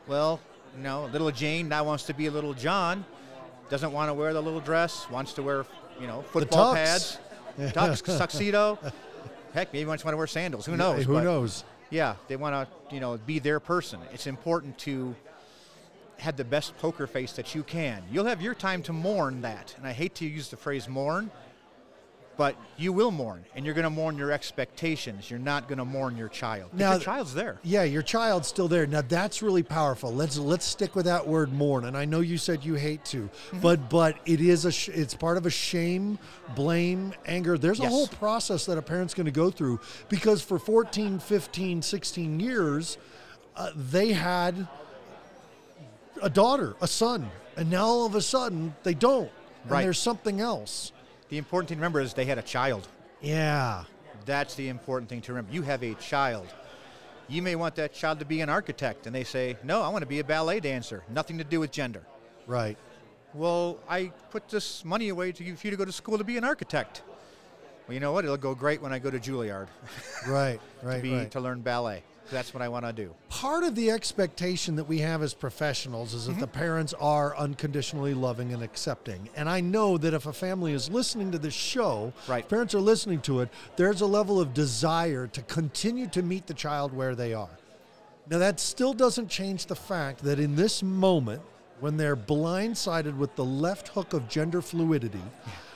Well, 0.06 0.40
you 0.76 0.82
know, 0.82 1.06
little 1.06 1.30
Jane 1.30 1.68
now 1.68 1.84
wants 1.84 2.04
to 2.04 2.14
be 2.14 2.26
a 2.26 2.30
little 2.30 2.52
John, 2.54 3.04
doesn't 3.70 3.92
want 3.92 4.08
to 4.10 4.14
wear 4.14 4.32
the 4.32 4.40
little 4.40 4.60
dress, 4.60 5.08
wants 5.10 5.32
to 5.34 5.42
wear, 5.42 5.66
you 6.00 6.06
know, 6.06 6.22
football 6.22 6.74
pads, 6.74 7.18
tux, 7.58 8.02
tuxedo. 8.18 8.78
Heck, 9.54 9.72
maybe 9.72 9.86
wants 9.86 10.02
to 10.02 10.06
want 10.06 10.12
to 10.14 10.18
wear 10.18 10.26
sandals. 10.26 10.66
Who 10.66 10.76
knows? 10.76 11.04
Who 11.04 11.14
But- 11.14 11.24
knows? 11.24 11.64
yeah, 11.90 12.16
they 12.28 12.36
want 12.36 12.54
to, 12.68 12.94
you 12.94 13.00
know, 13.00 13.16
be 13.16 13.38
their 13.38 13.60
person. 13.60 14.00
It's 14.12 14.26
important 14.26 14.76
to 14.78 15.14
have 16.18 16.36
the 16.36 16.44
best 16.44 16.76
poker 16.78 17.06
face 17.06 17.32
that 17.32 17.54
you 17.54 17.62
can. 17.62 18.02
You'll 18.10 18.24
have 18.26 18.40
your 18.42 18.54
time 18.54 18.82
to 18.84 18.92
mourn 18.92 19.42
that, 19.42 19.74
and 19.76 19.86
I 19.86 19.92
hate 19.92 20.14
to 20.16 20.26
use 20.26 20.48
the 20.48 20.56
phrase 20.56 20.88
mourn, 20.88 21.30
but 22.36 22.54
you 22.76 22.92
will 22.92 23.10
mourn, 23.10 23.44
and 23.54 23.64
you're 23.64 23.74
going 23.74 23.84
to 23.84 23.90
mourn 23.90 24.18
your 24.18 24.30
expectations. 24.30 25.30
You're 25.30 25.38
not 25.38 25.68
going 25.68 25.78
to 25.78 25.84
mourn 25.84 26.16
your 26.16 26.28
child 26.28 26.70
Now- 26.74 26.92
your 26.92 27.00
child's 27.00 27.32
there. 27.34 27.58
Yeah, 27.62 27.84
your 27.84 28.02
child's 28.02 28.46
still 28.48 28.68
there. 28.68 28.86
Now 28.86 29.02
that's 29.02 29.40
really 29.42 29.62
powerful. 29.62 30.12
Let's 30.12 30.36
let's 30.38 30.64
stick 30.66 30.94
with 30.94 31.06
that 31.06 31.26
word 31.26 31.52
mourn. 31.52 31.84
And 31.86 31.96
I 31.96 32.04
know 32.04 32.20
you 32.20 32.36
said 32.38 32.64
you 32.64 32.74
hate 32.74 33.04
to, 33.06 33.22
Mm-hmm. 33.22 33.60
but 33.60 33.88
but 33.88 34.16
it 34.26 34.40
is 34.40 34.64
a 34.66 34.72
sh- 34.72 34.90
it's 34.90 35.14
part 35.14 35.36
of 35.38 35.46
a 35.46 35.50
shame, 35.50 36.18
blame, 36.54 37.14
anger. 37.24 37.56
There's 37.56 37.80
a 37.80 37.84
Yes. 37.84 37.92
whole 37.92 38.06
process 38.08 38.66
that 38.66 38.76
a 38.78 38.82
parent's 38.82 39.14
going 39.14 39.26
to 39.26 39.30
go 39.32 39.50
through 39.50 39.80
because 40.08 40.42
for 40.42 40.58
14, 40.58 41.18
15, 41.18 41.80
16 41.82 42.40
years 42.40 42.98
uh, 43.56 43.70
they 43.74 44.12
had 44.12 44.68
a 46.22 46.28
daughter, 46.30 46.76
a 46.80 46.86
son, 46.86 47.30
and 47.56 47.70
now 47.70 47.84
all 47.86 48.06
of 48.06 48.14
a 48.14 48.20
sudden 48.22 48.74
they 48.82 48.94
don't. 48.94 49.30
And 49.62 49.70
Right. 49.72 49.82
there's 49.82 49.98
something 49.98 50.40
else. 50.40 50.92
The 51.28 51.38
important 51.38 51.68
thing 51.68 51.76
to 51.76 51.80
remember 51.80 52.00
is 52.00 52.14
they 52.14 52.24
had 52.24 52.38
a 52.38 52.42
child. 52.42 52.86
Yeah. 53.20 53.84
That's 54.24 54.54
the 54.54 54.68
important 54.68 55.08
thing 55.08 55.20
to 55.22 55.32
remember. 55.32 55.52
You 55.52 55.62
have 55.62 55.82
a 55.82 55.94
child. 55.94 56.46
You 57.28 57.42
may 57.42 57.56
want 57.56 57.74
that 57.76 57.92
child 57.92 58.20
to 58.20 58.24
be 58.24 58.40
an 58.40 58.48
architect, 58.48 59.06
and 59.06 59.14
they 59.14 59.24
say, 59.24 59.56
No, 59.64 59.82
I 59.82 59.88
want 59.88 60.02
to 60.02 60.06
be 60.06 60.20
a 60.20 60.24
ballet 60.24 60.60
dancer. 60.60 61.02
Nothing 61.08 61.38
to 61.38 61.44
do 61.44 61.60
with 61.60 61.72
gender. 61.72 62.02
Right. 62.46 62.76
Well, 63.34 63.78
I 63.88 64.12
put 64.30 64.48
this 64.48 64.84
money 64.84 65.08
away 65.08 65.32
to, 65.32 65.56
for 65.56 65.66
you 65.66 65.70
to 65.72 65.76
go 65.76 65.84
to 65.84 65.92
school 65.92 66.18
to 66.18 66.24
be 66.24 66.36
an 66.36 66.44
architect. 66.44 67.02
Well, 67.86 67.94
you 67.94 68.00
know 68.00 68.12
what? 68.12 68.24
It'll 68.24 68.36
go 68.36 68.54
great 68.54 68.80
when 68.80 68.92
I 68.92 68.98
go 68.98 69.10
to 69.10 69.18
Juilliard 69.18 69.68
Right. 70.26 70.60
Right. 70.82 70.96
to, 70.96 71.02
be, 71.02 71.12
right. 71.14 71.30
to 71.32 71.40
learn 71.40 71.60
ballet. 71.60 72.02
That's 72.30 72.52
what 72.52 72.62
I 72.62 72.68
want 72.68 72.84
to 72.86 72.92
do. 72.92 73.14
part 73.28 73.64
of 73.64 73.74
the 73.74 73.90
expectation 73.90 74.76
that 74.76 74.84
we 74.84 74.98
have 74.98 75.22
as 75.22 75.34
professionals 75.34 76.14
is 76.14 76.26
that 76.26 76.32
Mm-hmm. 76.32 76.40
the 76.40 76.46
parents 76.48 76.94
are 77.00 77.36
unconditionally 77.36 78.14
loving 78.14 78.52
and 78.52 78.62
accepting. 78.62 79.28
And 79.36 79.48
I 79.48 79.60
know 79.60 79.96
that 79.98 80.12
if 80.14 80.26
a 80.26 80.32
family 80.32 80.72
is 80.72 80.90
listening 80.90 81.30
to 81.32 81.38
this 81.38 81.54
show, 81.54 82.12
Right. 82.28 82.48
parents 82.48 82.74
are 82.74 82.80
listening 82.80 83.20
to 83.22 83.40
it, 83.40 83.48
there's 83.76 84.00
a 84.00 84.06
level 84.06 84.40
of 84.40 84.54
desire 84.54 85.26
to 85.28 85.42
continue 85.42 86.06
to 86.08 86.22
meet 86.22 86.46
the 86.46 86.54
child 86.54 86.92
where 86.92 87.14
they 87.14 87.32
are. 87.34 87.48
Now, 88.28 88.38
that 88.38 88.58
still 88.58 88.92
doesn't 88.92 89.28
change 89.28 89.66
the 89.66 89.76
fact 89.76 90.24
that 90.24 90.40
in 90.40 90.56
this 90.56 90.82
moment, 90.82 91.42
when 91.78 91.96
they're 91.96 92.16
blindsided 92.16 93.16
with 93.16 93.36
the 93.36 93.44
left 93.44 93.88
hook 93.88 94.12
of 94.14 94.28
gender 94.28 94.60
fluidity, 94.60 95.22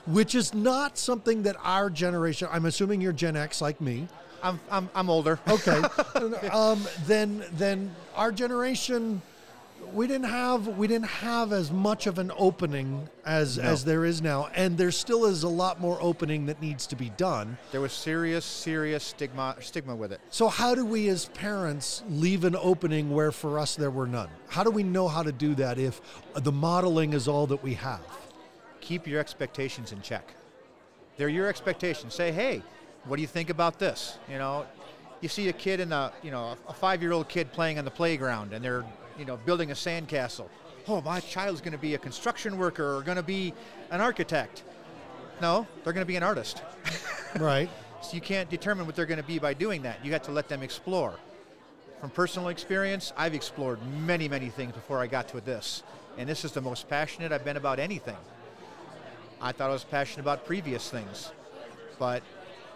which 0.07 0.35
is 0.35 0.54
not 0.54 0.99
something 0.99 1.42
that 1.45 1.57
our 1.62 1.90
generation, 1.90 2.49
I'm 2.50 2.66
assuming 2.66 3.00
you're 3.00 3.12
Gen 3.12 3.37
X 3.37 3.61
like 3.61 3.80
me, 3.80 4.09
I'm, 4.42 4.59
I'm, 4.71 4.88
I'm 4.95 5.11
older. 5.11 5.38
okay 5.49 5.80
um, 6.52 6.83
then 7.07 7.45
then 7.52 7.95
our 8.16 8.33
generation 8.33 9.21
we 9.92 10.07
didn't 10.07 10.28
have 10.30 10.66
we 10.78 10.87
didn't 10.87 11.09
have 11.09 11.52
as 11.52 11.71
much 11.73 12.07
of 12.07 12.19
an 12.19 12.30
opening 12.37 13.09
as 13.26 13.59
No. 13.59 13.64
as 13.64 13.85
there 13.85 14.04
is 14.04 14.23
now 14.23 14.49
and 14.54 14.78
there 14.78 14.90
still 14.92 15.25
is 15.25 15.42
a 15.42 15.49
lot 15.49 15.80
more 15.80 15.99
opening 16.00 16.47
that 16.47 16.61
needs 16.62 16.87
to 16.88 16.97
be 16.97 17.11
done 17.16 17.59
There 17.73 17.80
was 17.80 17.92
serious, 17.92 18.45
serious 18.45 19.02
stigma, 19.04 19.57
stigma 19.61 19.97
with 19.97 20.12
it. 20.12 20.21
so 20.30 20.49
how 20.49 20.75
do 20.75 20.85
we 20.87 21.09
as 21.09 21.26
parents 21.26 22.02
leave 22.09 22.45
an 22.45 22.57
opening 22.57 23.11
where 23.11 23.33
for 23.33 23.59
us 23.59 23.75
there 23.75 23.90
were 23.90 24.07
none 24.07 24.28
how 24.49 24.62
do 24.62 24.71
we 24.71 24.83
know 24.83 25.09
how 25.09 25.23
to 25.23 25.33
do 25.33 25.54
that 25.57 25.78
if 25.78 26.00
the 26.35 26.52
modeling 26.52 27.12
is 27.14 27.26
all 27.26 27.47
that 27.49 27.62
we 27.62 27.75
have 27.75 28.00
Keep 28.81 29.07
your 29.07 29.21
expectations 29.21 29.93
in 29.93 30.03
check. 30.03 30.35
They're 31.17 31.29
your 31.29 31.49
expectations. 31.49 32.15
Say, 32.15 32.33
hey, 32.33 32.63
what 33.05 33.17
do 33.17 33.23
you 33.23 33.29
think 33.29 33.51
about 33.51 33.79
this? 33.79 34.19
You 34.29 34.39
know, 34.39 34.67
you 35.21 35.29
see 35.29 35.49
a 35.49 35.53
kid 35.53 35.81
in 35.81 35.93
a, 35.93 36.13
you 36.23 36.31
know, 36.31 36.57
a 36.69 36.73
five-year-old 36.73 37.29
kid 37.29 37.53
playing 37.53 37.79
on 37.79 37.85
the 37.85 37.91
playground, 37.91 38.53
and 38.53 38.65
they're, 38.65 38.85
you 39.19 39.25
know, 39.25 39.37
building 39.39 39.71
a 39.71 39.75
sandcastle. 39.75 40.49
Oh, 40.89 41.01
my 41.03 41.21
child's 41.21 41.61
going 41.61 41.73
to 41.73 41.79
be 41.79 41.95
a 41.95 41.99
construction 41.99 42.57
worker 42.57 42.97
or 42.97 43.03
going 43.03 43.17
to 43.17 43.23
be 43.23 43.53
an 43.91 44.01
architect. 44.01 44.63
No, 45.41 45.67
they're 45.85 45.93
going 45.93 46.05
to 46.05 46.09
be 46.09 46.17
an 46.17 46.23
artist. 46.23 46.63
right 47.39 47.71
So 48.03 48.15
you 48.15 48.21
can't 48.21 48.49
determine 48.51 48.87
what 48.87 48.97
they're 48.97 49.07
going 49.07 49.21
to 49.21 49.27
be 49.27 49.39
by 49.39 49.55
doing 49.55 49.83
that. 49.83 50.05
You 50.05 50.13
have 50.13 50.23
to 50.23 50.33
let 50.33 50.49
them 50.49 50.63
explore. 50.63 51.15
from 52.01 52.11
personal 52.11 52.49
experience, 52.49 53.13
I've 53.17 53.35
explored 53.35 53.79
many, 54.07 54.27
many 54.29 54.49
things 54.49 54.73
before 54.73 54.99
I 55.01 55.07
got 55.07 55.29
to 55.29 55.41
this. 55.41 55.83
And 56.17 56.29
this 56.29 56.45
is 56.45 56.53
the 56.53 56.61
most 56.61 56.89
passionate 56.89 57.31
I've 57.31 57.45
been 57.45 57.57
about 57.57 57.79
anything. 57.79 58.17
I 59.42 59.52
thought 59.52 59.70
I 59.70 59.73
was 59.73 59.85
passionate 59.85 60.20
about 60.20 60.44
previous 60.44 60.90
things, 60.90 61.32
but 61.99 62.23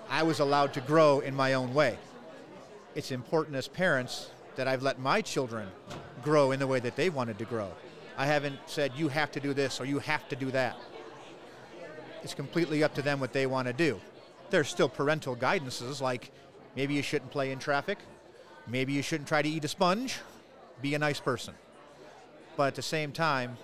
I 0.08 0.22
was 0.22 0.40
allowed 0.40 0.72
to 0.74 0.80
grow 0.80 1.20
in 1.20 1.34
my 1.34 1.54
own 1.54 1.74
way. 1.74 1.98
It's 2.94 3.10
important 3.10 3.56
as 3.56 3.68
parents 3.68 4.30
that 4.56 4.66
I've 4.66 4.82
let 4.82 4.98
my 4.98 5.20
children 5.20 5.68
grow 6.22 6.52
in 6.52 6.60
the 6.60 6.66
way 6.66 6.80
that 6.80 6.96
they 6.96 7.10
wanted 7.10 7.38
to 7.38 7.44
grow. 7.44 7.70
I 8.16 8.26
haven't 8.26 8.58
said, 8.66 8.92
you 8.96 9.08
have 9.08 9.30
to 9.32 9.40
do 9.40 9.52
this 9.52 9.80
or 9.80 9.84
you 9.84 9.98
have 9.98 10.28
to 10.28 10.36
do 10.36 10.50
that. 10.52 10.76
It's 12.22 12.34
completely 12.34 12.82
up 12.82 12.94
to 12.94 13.02
them 13.02 13.20
what 13.20 13.32
they 13.32 13.46
want 13.46 13.66
to 13.66 13.74
do. 13.74 14.00
There's 14.50 14.68
still 14.68 14.88
parental 14.88 15.36
guidances 15.36 16.00
like 16.00 16.30
maybe 16.76 16.94
you 16.94 17.02
shouldn't 17.02 17.30
play 17.30 17.50
in 17.50 17.58
traffic, 17.58 17.98
maybe 18.66 18.92
you 18.92 19.02
shouldn't 19.02 19.28
try 19.28 19.42
to 19.42 19.48
eat 19.48 19.64
a 19.64 19.68
sponge, 19.68 20.20
be 20.80 20.94
a 20.94 20.98
nice 20.98 21.20
person. 21.20 21.54
But 22.56 22.68
at 22.68 22.74
the 22.76 22.82
same 22.82 23.12
time, 23.12 23.58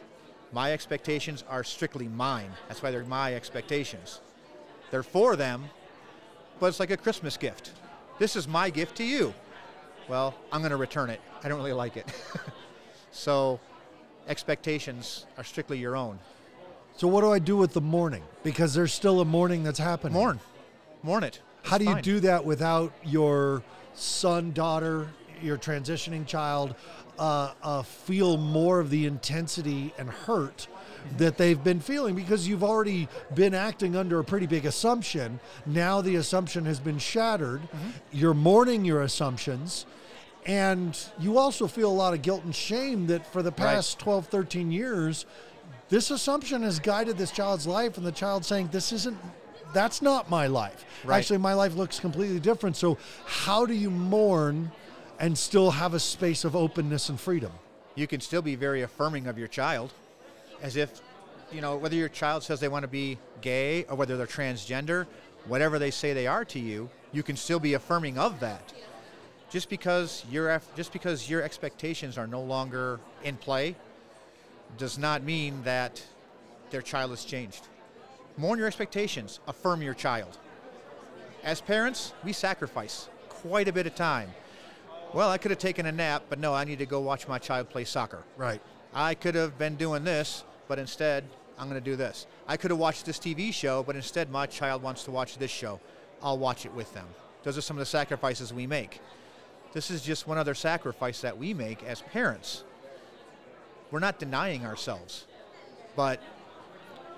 my 0.52 0.72
expectations 0.72 1.44
are 1.48 1.62
strictly 1.64 2.08
mine. 2.08 2.50
That's 2.68 2.82
why 2.82 2.90
they're 2.90 3.04
my 3.04 3.34
expectations. 3.34 4.20
They're 4.90 5.02
for 5.02 5.36
them, 5.36 5.66
but 6.58 6.66
it's 6.66 6.80
like 6.80 6.90
a 6.90 6.96
Christmas 6.96 7.36
gift. 7.36 7.72
This 8.18 8.36
is 8.36 8.48
my 8.48 8.70
gift 8.70 8.96
to 8.96 9.04
you. 9.04 9.32
Well, 10.08 10.34
I'm 10.50 10.60
going 10.60 10.72
to 10.72 10.76
return 10.76 11.08
it. 11.10 11.20
I 11.42 11.48
don't 11.48 11.58
really 11.58 11.72
like 11.72 11.96
it. 11.96 12.12
so, 13.12 13.60
expectations 14.26 15.26
are 15.38 15.44
strictly 15.44 15.78
your 15.78 15.96
own. 15.96 16.18
So 16.96 17.08
what 17.08 17.22
do 17.22 17.32
I 17.32 17.38
do 17.38 17.56
with 17.56 17.72
the 17.72 17.80
mourning? 17.80 18.22
Because 18.42 18.74
there's 18.74 18.92
still 18.92 19.20
a 19.20 19.24
mourning 19.24 19.62
that's 19.62 19.78
happening. 19.78 20.12
Mourn. 20.12 20.40
Mourn 21.02 21.24
it. 21.24 21.40
How 21.62 21.76
It's 21.76 21.84
do 21.84 21.90
you 21.90 22.02
do 22.02 22.20
that 22.20 22.44
without 22.44 22.92
your 23.04 23.62
son, 23.94 24.52
daughter, 24.52 25.08
your 25.42 25.56
transitioning 25.58 26.26
child 26.26 26.74
uh, 27.18 27.52
uh, 27.62 27.82
feel 27.82 28.36
more 28.36 28.80
of 28.80 28.90
the 28.90 29.06
intensity 29.06 29.92
and 29.98 30.08
hurt 30.08 30.66
that 31.18 31.36
they've 31.36 31.62
been 31.62 31.80
feeling? 31.80 32.14
Because 32.14 32.46
you've 32.48 32.64
already 32.64 33.08
been 33.34 33.54
acting 33.54 33.96
under 33.96 34.18
a 34.18 34.24
pretty 34.24 34.46
big 34.46 34.66
assumption. 34.66 35.40
Now 35.66 36.00
the 36.00 36.16
assumption 36.16 36.64
has 36.66 36.80
been 36.80 36.98
shattered. 36.98 37.60
You're 38.12 38.34
mourning 38.34 38.84
your 38.84 39.02
assumptions. 39.02 39.86
And 40.46 40.98
you 41.18 41.36
also 41.36 41.66
feel 41.66 41.90
a 41.90 41.92
lot 41.92 42.14
of 42.14 42.22
guilt 42.22 42.44
and 42.44 42.54
shame 42.54 43.06
that 43.08 43.30
for 43.30 43.42
the 43.42 43.50
Right. 43.50 43.58
past 43.74 43.98
12, 43.98 44.26
13 44.28 44.72
years, 44.72 45.26
this 45.90 46.10
assumption 46.10 46.62
has 46.62 46.78
guided 46.80 47.18
this 47.18 47.30
child's 47.30 47.66
life, 47.66 47.98
and 47.98 48.06
the 48.06 48.12
child 48.12 48.44
saying, 48.46 48.70
This 48.72 48.90
isn't, 48.92 49.18
that's 49.74 50.00
not 50.00 50.30
my 50.30 50.46
life. 50.46 50.84
Right. 51.04 51.18
Actually, 51.18 51.38
my 51.38 51.52
life 51.52 51.74
looks 51.74 52.00
completely 52.00 52.40
different. 52.40 52.76
So, 52.76 52.96
how 53.26 53.66
do 53.66 53.74
you 53.74 53.90
mourn 53.90 54.70
and 55.20 55.38
still 55.38 55.70
have 55.70 55.94
a 55.94 56.00
space 56.00 56.44
of 56.44 56.56
openness 56.56 57.08
and 57.08 57.20
freedom? 57.20 57.52
you 57.96 58.06
can 58.06 58.20
still 58.20 58.40
be 58.40 58.54
very 58.54 58.82
affirming 58.82 59.26
of 59.26 59.36
your 59.36 59.48
child 59.48 59.92
as 60.62 60.76
if 60.76 61.00
you 61.52 61.60
know 61.60 61.76
whether 61.76 61.96
your 61.96 62.08
child 62.08 62.42
says 62.42 62.60
they 62.60 62.68
want 62.68 62.84
to 62.84 62.88
be 62.88 63.18
gay 63.40 63.84
or 63.84 63.96
whether 63.96 64.16
they're 64.16 64.26
transgender 64.26 65.06
whatever 65.46 65.78
they 65.78 65.90
say 65.90 66.12
they 66.12 66.26
are 66.26 66.44
to 66.44 66.60
you 66.60 66.88
you 67.12 67.22
can 67.22 67.36
still 67.36 67.58
be 67.58 67.74
affirming 67.74 68.18
of 68.18 68.38
that. 68.40 68.72
Just 69.50 69.68
because 69.68 70.24
your 70.30 70.60
just 70.76 70.92
because 70.92 71.28
your 71.28 71.42
expectations 71.42 72.16
are 72.16 72.26
no 72.26 72.40
longer 72.40 73.00
in 73.24 73.36
play 73.36 73.74
does 74.78 74.96
not 74.96 75.24
mean 75.24 75.62
that 75.64 76.02
their 76.70 76.82
child 76.82 77.10
has 77.10 77.24
changed. 77.24 77.66
Mourn 78.36 78.58
your 78.58 78.68
expectations 78.68 79.40
affirm 79.48 79.82
your 79.82 79.94
child. 79.94 80.38
As 81.42 81.60
parents 81.60 82.12
we 82.22 82.32
sacrifice 82.32 83.08
quite 83.28 83.66
a 83.66 83.72
bit 83.72 83.86
of 83.86 83.94
time 83.94 84.30
well 85.14 85.30
i 85.30 85.38
could 85.38 85.50
have 85.50 85.58
taken 85.58 85.86
a 85.86 85.92
nap 85.92 86.22
but 86.28 86.38
no 86.38 86.54
i 86.54 86.64
need 86.64 86.78
to 86.78 86.86
go 86.86 87.00
watch 87.00 87.26
my 87.28 87.38
child 87.38 87.68
play 87.68 87.84
soccer 87.84 88.22
Right. 88.36 88.60
I 88.92 89.14
could 89.14 89.34
have 89.36 89.56
been 89.56 89.76
doing 89.76 90.02
this, 90.02 90.44
but 90.66 90.78
instead 90.78 91.24
I'm 91.58 91.68
going 91.68 91.80
to 91.80 91.90
do 91.90 91.96
this. 91.96 92.26
I 92.48 92.56
could 92.56 92.70
have 92.70 92.80
watched 92.80 93.06
this 93.06 93.18
TV 93.18 93.52
show, 93.52 93.82
but 93.82 93.94
instead 93.94 94.30
my 94.30 94.46
child 94.46 94.82
wants 94.82 95.04
to 95.04 95.10
watch 95.10 95.38
this 95.38 95.50
show. 95.50 95.78
I'll 96.22 96.38
watch 96.38 96.66
it 96.66 96.74
with 96.74 96.92
them. 96.92 97.06
Those 97.44 97.56
are 97.56 97.60
some 97.60 97.76
of 97.76 97.80
the 97.80 97.86
sacrifices 97.86 98.52
we 98.52 98.66
make. 98.66 99.00
This 99.72 99.90
is 99.90 100.02
just 100.02 100.26
one 100.26 100.38
other 100.38 100.54
sacrifice 100.54 101.20
that 101.20 101.38
we 101.38 101.54
make 101.54 101.84
as 101.84 102.02
parents. 102.02 102.64
We're 103.90 104.00
not 104.00 104.18
denying 104.18 104.66
ourselves, 104.66 105.26
but 105.94 106.20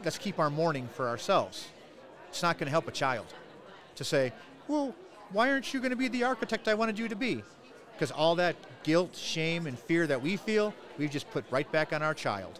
let's 0.04 0.18
keep 0.18 0.38
our 0.38 0.50
mourning 0.50 0.88
for 0.92 1.08
ourselves. 1.08 1.68
It's 2.28 2.42
not 2.42 2.58
going 2.58 2.66
to 2.66 2.70
help 2.70 2.88
a 2.88 2.92
child 2.92 3.26
to 3.96 4.04
say, 4.04 4.32
well, 4.68 4.94
why 5.30 5.50
aren't 5.50 5.72
you 5.72 5.80
going 5.80 5.90
to 5.90 5.96
be 5.96 6.08
the 6.08 6.25
architect 6.25 6.68
I 6.68 6.75
wanted 6.75 6.99
you 6.99 7.08
to 7.08 7.16
be? 7.16 7.42
Because 8.02 8.16
all 8.18 8.35
that 8.35 8.56
guilt, 8.82 9.14
shame, 9.14 9.68
and 9.68 9.78
fear 9.78 10.09
that 10.09 10.21
we 10.21 10.37
feel, 10.37 10.75
we've 10.99 11.09
just 11.09 11.30
put 11.30 11.44
right 11.52 11.71
back 11.71 11.92
on 11.92 12.02
our 12.02 12.14
child. 12.14 12.59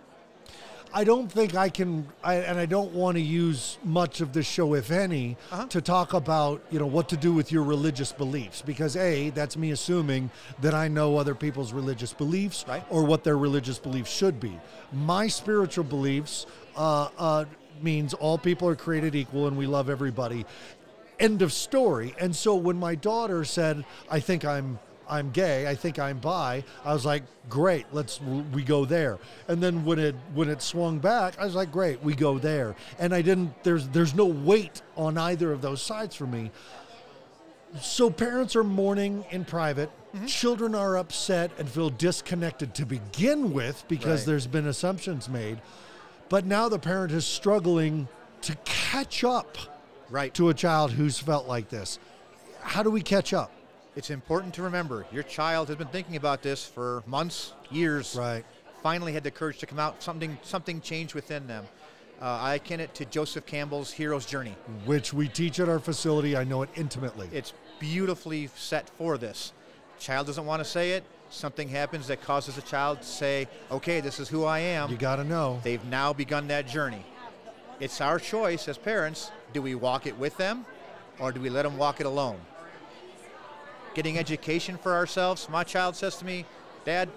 I 0.95 1.03
don't 1.03 1.27
think 1.33 1.57
I 1.57 1.69
can, 1.69 2.07
I, 2.23 2.35
and 2.37 2.61
I 2.61 2.67
don't 2.67 2.93
want 2.93 3.17
to 3.17 3.21
use 3.21 3.77
much 3.83 4.21
of 4.21 4.33
this 4.33 4.47
show, 4.47 4.75
if 4.75 4.93
any, 4.93 5.37
Uh-huh. 5.51 5.67
to 5.67 5.81
talk 5.81 6.13
about 6.15 6.63
you 6.71 6.79
know 6.79 6.87
what 6.87 7.09
to 7.09 7.17
do 7.17 7.33
with 7.33 7.51
your 7.51 7.65
religious 7.65 8.13
beliefs. 8.13 8.63
Because 8.63 8.95
a, 8.95 9.31
that's 9.31 9.57
me 9.57 9.73
assuming 9.73 10.31
that 10.61 10.75
I 10.75 10.87
know 10.87 11.17
other 11.17 11.35
people's 11.35 11.73
religious 11.73 12.13
beliefs 12.13 12.65
Right. 12.69 12.85
or 12.89 13.03
what 13.03 13.25
their 13.25 13.37
religious 13.37 13.81
beliefs 13.81 14.13
should 14.17 14.39
be. 14.39 14.57
My 14.93 15.27
spiritual 15.27 15.83
beliefs 15.83 16.47
uh, 16.77 17.09
uh, 17.19 17.47
means 17.81 18.15
all 18.15 18.39
people 18.39 18.69
are 18.69 18.77
created 18.77 19.17
equal 19.17 19.49
and 19.49 19.57
we 19.59 19.67
love 19.67 19.91
everybody. 19.91 20.47
End 21.19 21.43
of 21.43 21.53
story. 21.53 22.15
And 22.21 22.37
so 22.37 22.55
when 22.55 22.79
my 22.79 22.95
daughter 22.95 23.45
said, 23.45 23.85
"I 24.09 24.21
think 24.21 24.45
I'm." 24.45 24.79
I'm 25.09 25.31
gay. 25.31 25.67
I 25.67 25.75
think 25.75 25.99
I'm 25.99 26.19
bi. 26.19 26.65
I 26.85 26.93
was 26.93 27.05
like, 27.05 27.23
great. 27.49 27.87
Let's 27.93 28.21
we 28.21 28.63
go 28.63 28.85
there. 28.85 29.19
And 29.49 29.63
then 29.63 29.85
when 29.85 29.99
it 29.99 30.15
when 30.35 30.49
it 30.49 30.63
swung 30.63 30.99
back, 30.99 31.39
I 31.39 31.45
was 31.45 31.55
like, 31.55 31.71
great. 31.73 32.03
We 32.03 32.15
go 32.15 32.39
there. 32.39 32.75
And 32.99 33.15
I 33.15 33.23
didn't. 33.23 33.63
There's 33.65 33.89
there's 33.89 34.15
no 34.15 34.27
weight 34.27 34.83
on 34.97 35.19
either 35.19 35.53
of 35.53 35.61
those 35.63 35.83
sides 35.83 36.15
for 36.15 36.27
me. 36.27 36.51
So 37.81 38.11
parents 38.11 38.55
are 38.55 38.65
mourning 38.65 39.25
in 39.31 39.45
private. 39.45 39.91
Mm-hmm. 40.15 40.27
Children 40.27 40.75
are 40.75 40.99
upset 40.99 41.51
and 41.59 41.69
feel 41.69 41.89
disconnected 41.89 42.75
to 42.75 42.85
begin 42.85 43.53
with 43.53 43.85
because 43.89 44.21
Right. 44.21 44.27
there's 44.27 44.47
been 44.47 44.67
assumptions 44.67 45.29
made. 45.29 45.59
But 46.29 46.45
now 46.45 46.69
the 46.69 46.79
parent 46.79 47.13
is 47.13 47.25
struggling 47.27 48.09
to 48.43 48.55
catch 48.65 49.25
up 49.25 49.57
Right. 50.11 50.35
to 50.35 50.51
a 50.51 50.55
child 50.55 50.93
who's 50.93 51.19
felt 51.19 51.49
like 51.49 51.71
this. 51.71 51.99
How 52.61 52.83
do 52.83 52.91
we 52.91 53.01
catch 53.01 53.33
up? 53.33 53.51
It's 53.95 54.09
important 54.11 54.55
to 54.55 54.63
remember 54.63 55.05
your 55.13 55.23
child 55.23 55.69
has 55.69 55.77
been 55.77 55.89
thinking 55.89 56.17
about 56.17 56.43
this 56.43 56.65
for 56.65 57.03
months, 57.07 57.53
years. 57.71 58.17
Right. 58.17 58.45
Finally 58.83 59.13
had 59.13 59.23
the 59.23 59.31
courage 59.31 59.59
to 59.59 59.67
come 59.67 59.79
out. 59.79 60.03
Something 60.03 60.39
something 60.43 60.81
changed 60.81 61.15
within 61.15 61.47
them. 61.47 61.67
Uh, 62.21 62.39
I 62.41 62.55
akin 62.55 62.81
it 62.81 62.95
to 62.95 63.05
Joseph 63.05 63.45
Campbell's 63.47 63.93
hero's 63.93 64.25
journey. 64.25 64.57
Which 64.87 65.13
we 65.13 65.29
teach 65.29 65.61
at 65.61 65.69
our 65.69 65.79
facility. 65.79 66.37
I 66.37 66.45
know 66.45 66.63
it 66.63 66.71
intimately. 66.75 67.29
It's 67.33 67.53
beautifully 67.81 68.49
set 68.55 68.89
for 68.89 69.19
this. 69.19 69.53
Child 69.99 70.29
doesn't 70.29 70.47
want 70.47 70.63
to 70.63 70.69
say 70.69 70.93
it. 70.93 71.05
Something 71.31 71.69
happens 71.69 72.07
that 72.07 72.23
causes 72.23 72.57
a 72.59 72.63
child 72.63 73.03
to 73.03 73.07
say, 73.07 73.49
"Okay, 73.71 74.01
this 74.01 74.19
is 74.19 74.29
who 74.29 74.45
I 74.45 74.61
am." 74.61 74.91
you 74.91 74.97
got 74.97 75.17
to 75.17 75.25
know. 75.25 75.61
They've 75.63 75.85
now 75.85 76.13
begun 76.13 76.49
that 76.49 76.67
journey. 76.67 77.05
It's 77.79 78.01
our 78.01 78.19
choice 78.19 78.69
as 78.69 78.79
parents. 78.79 79.31
Do 79.53 79.61
we 79.61 79.75
walk 79.75 80.07
it 80.07 80.17
with 80.17 80.37
them 80.39 80.65
or 81.19 81.33
do 81.33 81.41
we 81.41 81.51
let 81.51 81.63
them 81.65 81.77
walk 81.77 82.01
it 82.01 82.07
alone? 82.07 82.41
Getting 83.95 84.19
education 84.19 84.79
for 84.79 84.93
ourselves. 84.93 85.49
My 85.49 85.65
child 85.65 85.97
says 85.97 86.17
to 86.17 86.25
me, 86.25 86.47
Dad, 86.85 87.09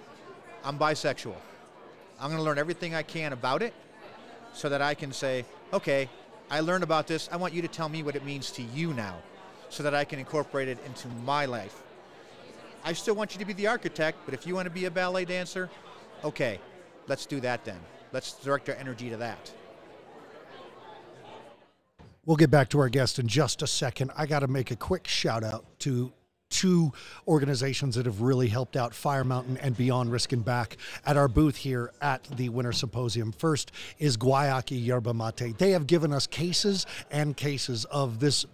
I'm 0.64 0.78
bisexual. 0.78 1.36
I'm 2.20 2.30
going 2.30 2.38
to 2.38 2.44
learn 2.44 2.58
everything 2.58 2.96
I 2.96 3.04
can 3.04 3.34
about 3.34 3.62
it 3.62 3.74
so 4.54 4.70
that 4.70 4.82
I 4.82 4.94
can 4.94 5.12
say, 5.12 5.46
okay, 5.74 6.10
I 6.50 6.60
learned 6.60 6.84
about 6.84 7.08
this. 7.08 7.30
I 7.32 7.38
want 7.38 7.54
you 7.54 7.62
to 7.62 7.68
tell 7.68 7.90
me 7.90 8.04
what 8.04 8.16
it 8.16 8.26
means 8.26 8.52
to 8.52 8.62
you 8.62 8.94
now 8.94 9.18
so 9.70 9.84
that 9.84 9.94
I 9.94 10.04
can 10.06 10.20
incorporate 10.20 10.68
it 10.68 10.78
into 10.86 11.08
my 11.26 11.46
life. 11.46 11.82
I 12.84 12.94
still 12.94 13.16
want 13.16 13.34
you 13.34 13.40
to 13.40 13.46
be 13.46 13.54
the 13.54 13.68
architect, 13.68 14.20
but 14.26 14.34
if 14.34 14.46
you 14.46 14.54
want 14.54 14.66
to 14.66 14.70
be 14.70 14.86
a 14.86 14.92
ballet 14.92 15.26
dancer, 15.26 15.70
okay, 16.24 16.60
let's 17.08 17.26
do 17.26 17.40
that 17.40 17.66
then. 17.66 17.80
Let's 18.12 18.34
direct 18.34 18.70
our 18.70 18.76
energy 18.76 19.10
to 19.10 19.18
that. 19.18 19.52
We'll 22.26 22.38
get 22.38 22.52
back 22.52 22.70
to 22.70 22.80
our 22.80 22.90
guest 22.90 23.20
in 23.20 23.28
just 23.28 23.62
a 23.62 23.68
second. 23.68 24.12
I 24.16 24.26
got 24.26 24.40
to 24.40 24.48
make 24.48 24.72
a 24.72 24.76
quick 24.76 25.08
shout 25.08 25.44
out 25.44 25.66
to 25.80 26.12
two 26.56 26.94
organizations 27.28 27.96
that 27.96 28.06
have 28.06 28.22
really 28.22 28.48
helped 28.48 28.78
out 28.78 28.96
Fire 28.96 29.26
Mountain 29.26 29.58
and 29.58 29.76
Beyond 29.76 30.10
Risk 30.10 30.32
and 30.32 30.46
Back 30.46 30.78
at 31.06 31.18
our 31.18 31.28
booth 31.28 31.58
here 31.58 31.92
at 32.02 32.24
the 32.38 32.48
Winter 32.48 32.72
Symposium. 32.72 33.34
First 33.34 33.74
is 34.00 34.16
Guayaki 34.16 34.84
Yerba 34.84 35.14
Mate. 35.14 35.58
They 35.58 35.72
have 35.72 35.86
given 35.86 36.14
us 36.14 36.28
cases 36.28 36.86
and 37.12 37.36
cases 37.36 37.84
of 37.86 38.22
this 38.22 38.46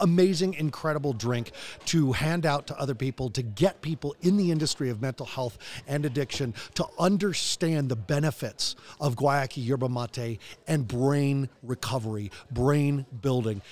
amazing, 0.00 0.54
incredible 0.54 1.12
drink 1.12 1.52
to 1.86 2.12
hand 2.12 2.46
out 2.46 2.66
to 2.66 2.78
other 2.78 2.94
people, 2.94 3.30
to 3.30 3.42
get 3.42 3.82
people 3.82 4.14
in 4.22 4.36
the 4.36 4.50
industry 4.50 4.90
of 4.90 5.02
mental 5.02 5.26
health 5.26 5.58
and 5.86 6.04
addiction 6.04 6.54
to 6.74 6.86
understand 6.98 7.88
the 7.88 7.96
benefits 7.96 8.76
of 9.00 9.16
Guayaki 9.16 9.64
Yerba 9.64 9.88
Mate 9.88 10.38
and 10.66 10.86
brain 10.86 11.48
recovery, 11.62 12.30
brain 12.50 13.06
building. 13.20 13.62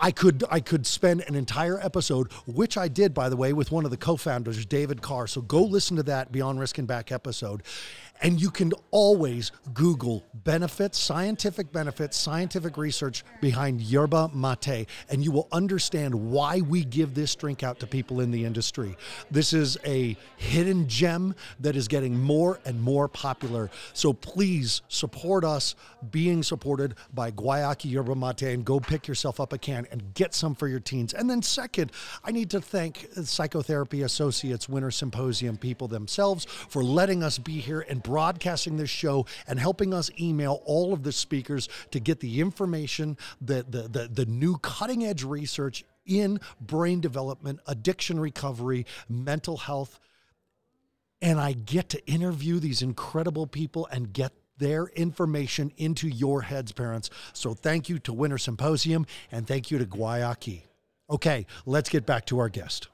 I 0.00 0.10
could 0.10 0.44
I 0.50 0.60
could 0.60 0.86
spend 0.86 1.22
an 1.28 1.34
entire 1.34 1.78
episode, 1.78 2.32
which 2.46 2.76
I 2.76 2.88
did 2.88 3.12
by 3.14 3.28
the 3.28 3.36
way, 3.36 3.52
with 3.52 3.70
one 3.70 3.84
of 3.84 3.90
the 3.90 3.96
co-founders, 3.96 4.64
David 4.66 5.02
Karr. 5.02 5.26
So 5.26 5.42
go 5.42 5.62
listen 5.62 5.96
to 5.96 6.02
that 6.04 6.32
Beyond 6.32 6.58
Risk 6.58 6.78
and 6.78 6.88
Back 6.88 7.12
episode. 7.12 7.62
And 8.22 8.38
you 8.38 8.50
can 8.50 8.72
always 8.90 9.50
Google 9.72 10.22
benefits, 10.34 10.98
scientific 10.98 11.72
benefits, 11.72 12.18
scientific 12.18 12.76
research 12.76 13.24
behind 13.40 13.80
yerba 13.80 14.30
mate, 14.34 14.86
and 15.08 15.24
you 15.24 15.32
will 15.32 15.48
understand 15.52 16.14
why 16.14 16.60
we 16.60 16.84
give 16.84 17.14
this 17.14 17.34
drink 17.34 17.62
out 17.62 17.80
to 17.80 17.86
people 17.86 18.20
in 18.20 18.30
the 18.30 18.44
industry. 18.44 18.94
This 19.30 19.54
is 19.54 19.78
a 19.86 20.18
hidden 20.36 20.86
gem 20.86 21.34
that 21.60 21.76
is 21.76 21.88
getting 21.88 22.20
more 22.20 22.60
and 22.66 22.80
more 22.80 23.08
popular. 23.08 23.70
So 23.94 24.12
please 24.12 24.82
support 24.88 25.42
us 25.42 25.74
being 26.10 26.42
supported 26.42 26.96
by 27.14 27.30
Guayaki 27.30 27.90
Yerba 27.90 28.14
Mate 28.14 28.42
and 28.42 28.66
go 28.66 28.80
pick 28.80 29.08
yourself 29.08 29.40
up 29.40 29.54
a 29.54 29.58
can 29.58 29.86
and 29.90 30.14
get 30.14 30.34
some 30.34 30.54
for 30.54 30.68
your 30.68 30.80
teens. 30.80 31.12
And 31.12 31.28
then, 31.28 31.42
second, 31.42 31.92
I 32.24 32.30
need 32.30 32.50
to 32.50 32.60
thank 32.60 33.08
Psychotherapy 33.14 34.02
Associates 34.02 34.68
Winter 34.68 34.90
Symposium 34.90 35.56
people 35.56 35.88
themselves 35.88 36.44
for 36.44 36.82
letting 36.82 37.22
us 37.22 37.38
be 37.38 37.58
here 37.60 37.80
and 37.88 38.02
broadcasting 38.02 38.76
this 38.76 38.90
show 38.90 39.26
and 39.46 39.58
helping 39.58 39.92
us 39.94 40.10
email 40.20 40.62
all 40.64 40.92
of 40.92 41.02
the 41.02 41.12
speakers 41.12 41.68
to 41.90 42.00
get 42.00 42.20
the 42.20 42.40
information, 42.40 43.16
the, 43.40 43.64
the, 43.68 43.82
the, 43.82 44.08
the 44.08 44.26
new 44.26 44.56
cutting 44.58 45.04
edge 45.04 45.24
research 45.24 45.84
in 46.06 46.40
brain 46.60 47.00
development, 47.00 47.60
addiction 47.66 48.18
recovery, 48.18 48.86
mental 49.08 49.56
health. 49.56 50.00
And 51.22 51.38
I 51.38 51.52
get 51.52 51.90
to 51.90 52.06
interview 52.06 52.58
these 52.58 52.82
incredible 52.82 53.46
people 53.46 53.86
and 53.92 54.12
get 54.12 54.32
their 54.60 54.86
information 54.88 55.72
into 55.76 56.06
your 56.06 56.42
heads, 56.42 56.70
parents. 56.70 57.10
So 57.32 57.52
thank 57.52 57.88
you 57.88 57.98
to 58.00 58.12
Winter 58.12 58.38
Symposium 58.38 59.06
and 59.32 59.46
thank 59.46 59.72
you 59.72 59.78
to 59.78 59.84
Guayaki. 59.84 60.62
Okay, 61.10 61.46
let's 61.66 61.88
get 61.88 62.06
back 62.06 62.26
to 62.26 62.38
our 62.38 62.48
guest. 62.48 62.86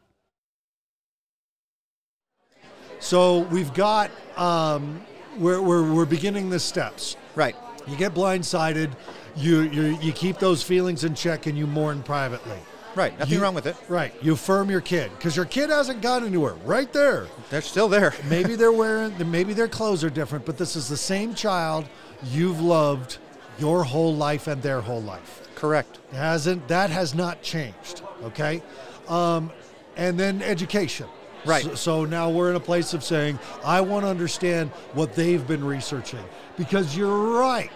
So 2.98 3.40
we've 3.40 3.74
got 3.74 4.10
um, 4.38 5.04
we're, 5.38 5.60
we're, 5.60 5.92
we're 5.92 6.06
beginning 6.06 6.48
the 6.48 6.58
steps. 6.58 7.16
Right. 7.34 7.54
You 7.86 7.96
get 7.96 8.14
blindsided, 8.14 8.90
you, 9.36 9.60
you 9.60 9.98
you 10.00 10.12
keep 10.12 10.38
those 10.38 10.62
feelings 10.62 11.04
in 11.04 11.14
check, 11.14 11.46
and 11.46 11.56
you 11.56 11.66
mourn 11.66 12.02
privately. 12.02 12.58
Right. 12.96 13.16
Nothing 13.18 13.34
You- 13.34 13.42
wrong 13.42 13.54
with 13.54 13.66
it. 13.66 13.76
Right. 13.88 14.12
You 14.22 14.32
affirm 14.32 14.70
your 14.70 14.80
kid 14.80 15.10
because 15.16 15.36
your 15.36 15.44
kid 15.44 15.70
hasn't 15.70 16.00
gone 16.00 16.24
anywhere. 16.24 16.54
Right 16.64 16.90
there. 16.92 17.26
They're 17.50 17.60
still 17.60 17.88
there. 17.88 18.14
Maybe 18.28 18.56
they're 18.56 18.72
wearing, 18.72 19.14
maybe 19.30 19.52
their 19.52 19.68
clothes 19.68 20.02
are 20.02 20.10
different, 20.10 20.46
but 20.46 20.56
this 20.56 20.74
is 20.74 20.88
the 20.88 20.96
same 20.96 21.34
child 21.34 21.84
you've 22.24 22.60
loved 22.60 23.18
your 23.58 23.84
whole 23.84 24.14
life 24.14 24.46
and 24.46 24.62
their 24.62 24.80
whole 24.80 25.02
life. 25.02 25.42
Correct. 25.54 25.98
It 26.12 26.16
hasn't 26.16 26.66
that 26.68 26.90
has 26.90 27.14
not 27.14 27.42
changed. 27.42 28.02
Okay, 28.24 28.62
um, 29.08 29.50
and 29.96 30.18
then 30.18 30.42
education. 30.42 31.06
Right. 31.44 31.62
So, 31.62 31.74
so 31.74 32.04
now 32.04 32.28
we're 32.30 32.50
in 32.50 32.56
a 32.56 32.60
place 32.60 32.92
of 32.94 33.04
saying 33.04 33.38
I 33.64 33.80
want 33.80 34.04
to 34.04 34.08
understand 34.08 34.70
what 34.94 35.14
they've 35.14 35.46
been 35.46 35.64
researching 35.64 36.24
because 36.56 36.96
you're 36.96 37.38
right. 37.38 37.70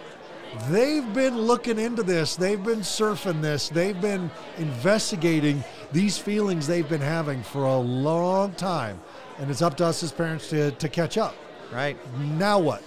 They've 0.69 1.13
been 1.13 1.37
looking 1.37 1.79
into 1.79 2.03
this. 2.03 2.35
They've 2.35 2.61
been 2.61 2.79
surfing 2.79 3.41
this. 3.41 3.69
They've 3.69 3.99
been 3.99 4.29
investigating 4.57 5.63
these 5.91 6.17
feelings 6.17 6.67
they've 6.67 6.87
been 6.87 7.01
having 7.01 7.41
for 7.41 7.65
a 7.65 7.77
long 7.77 8.53
time, 8.53 8.99
and 9.39 9.49
it's 9.49 9.61
up 9.61 9.77
to 9.77 9.85
us 9.85 10.03
as 10.03 10.11
parents 10.11 10.49
to, 10.49 10.71
to 10.71 10.89
catch 10.89 11.17
up. 11.17 11.35
Right. 11.71 11.97
Now 12.19 12.59
what? 12.59 12.83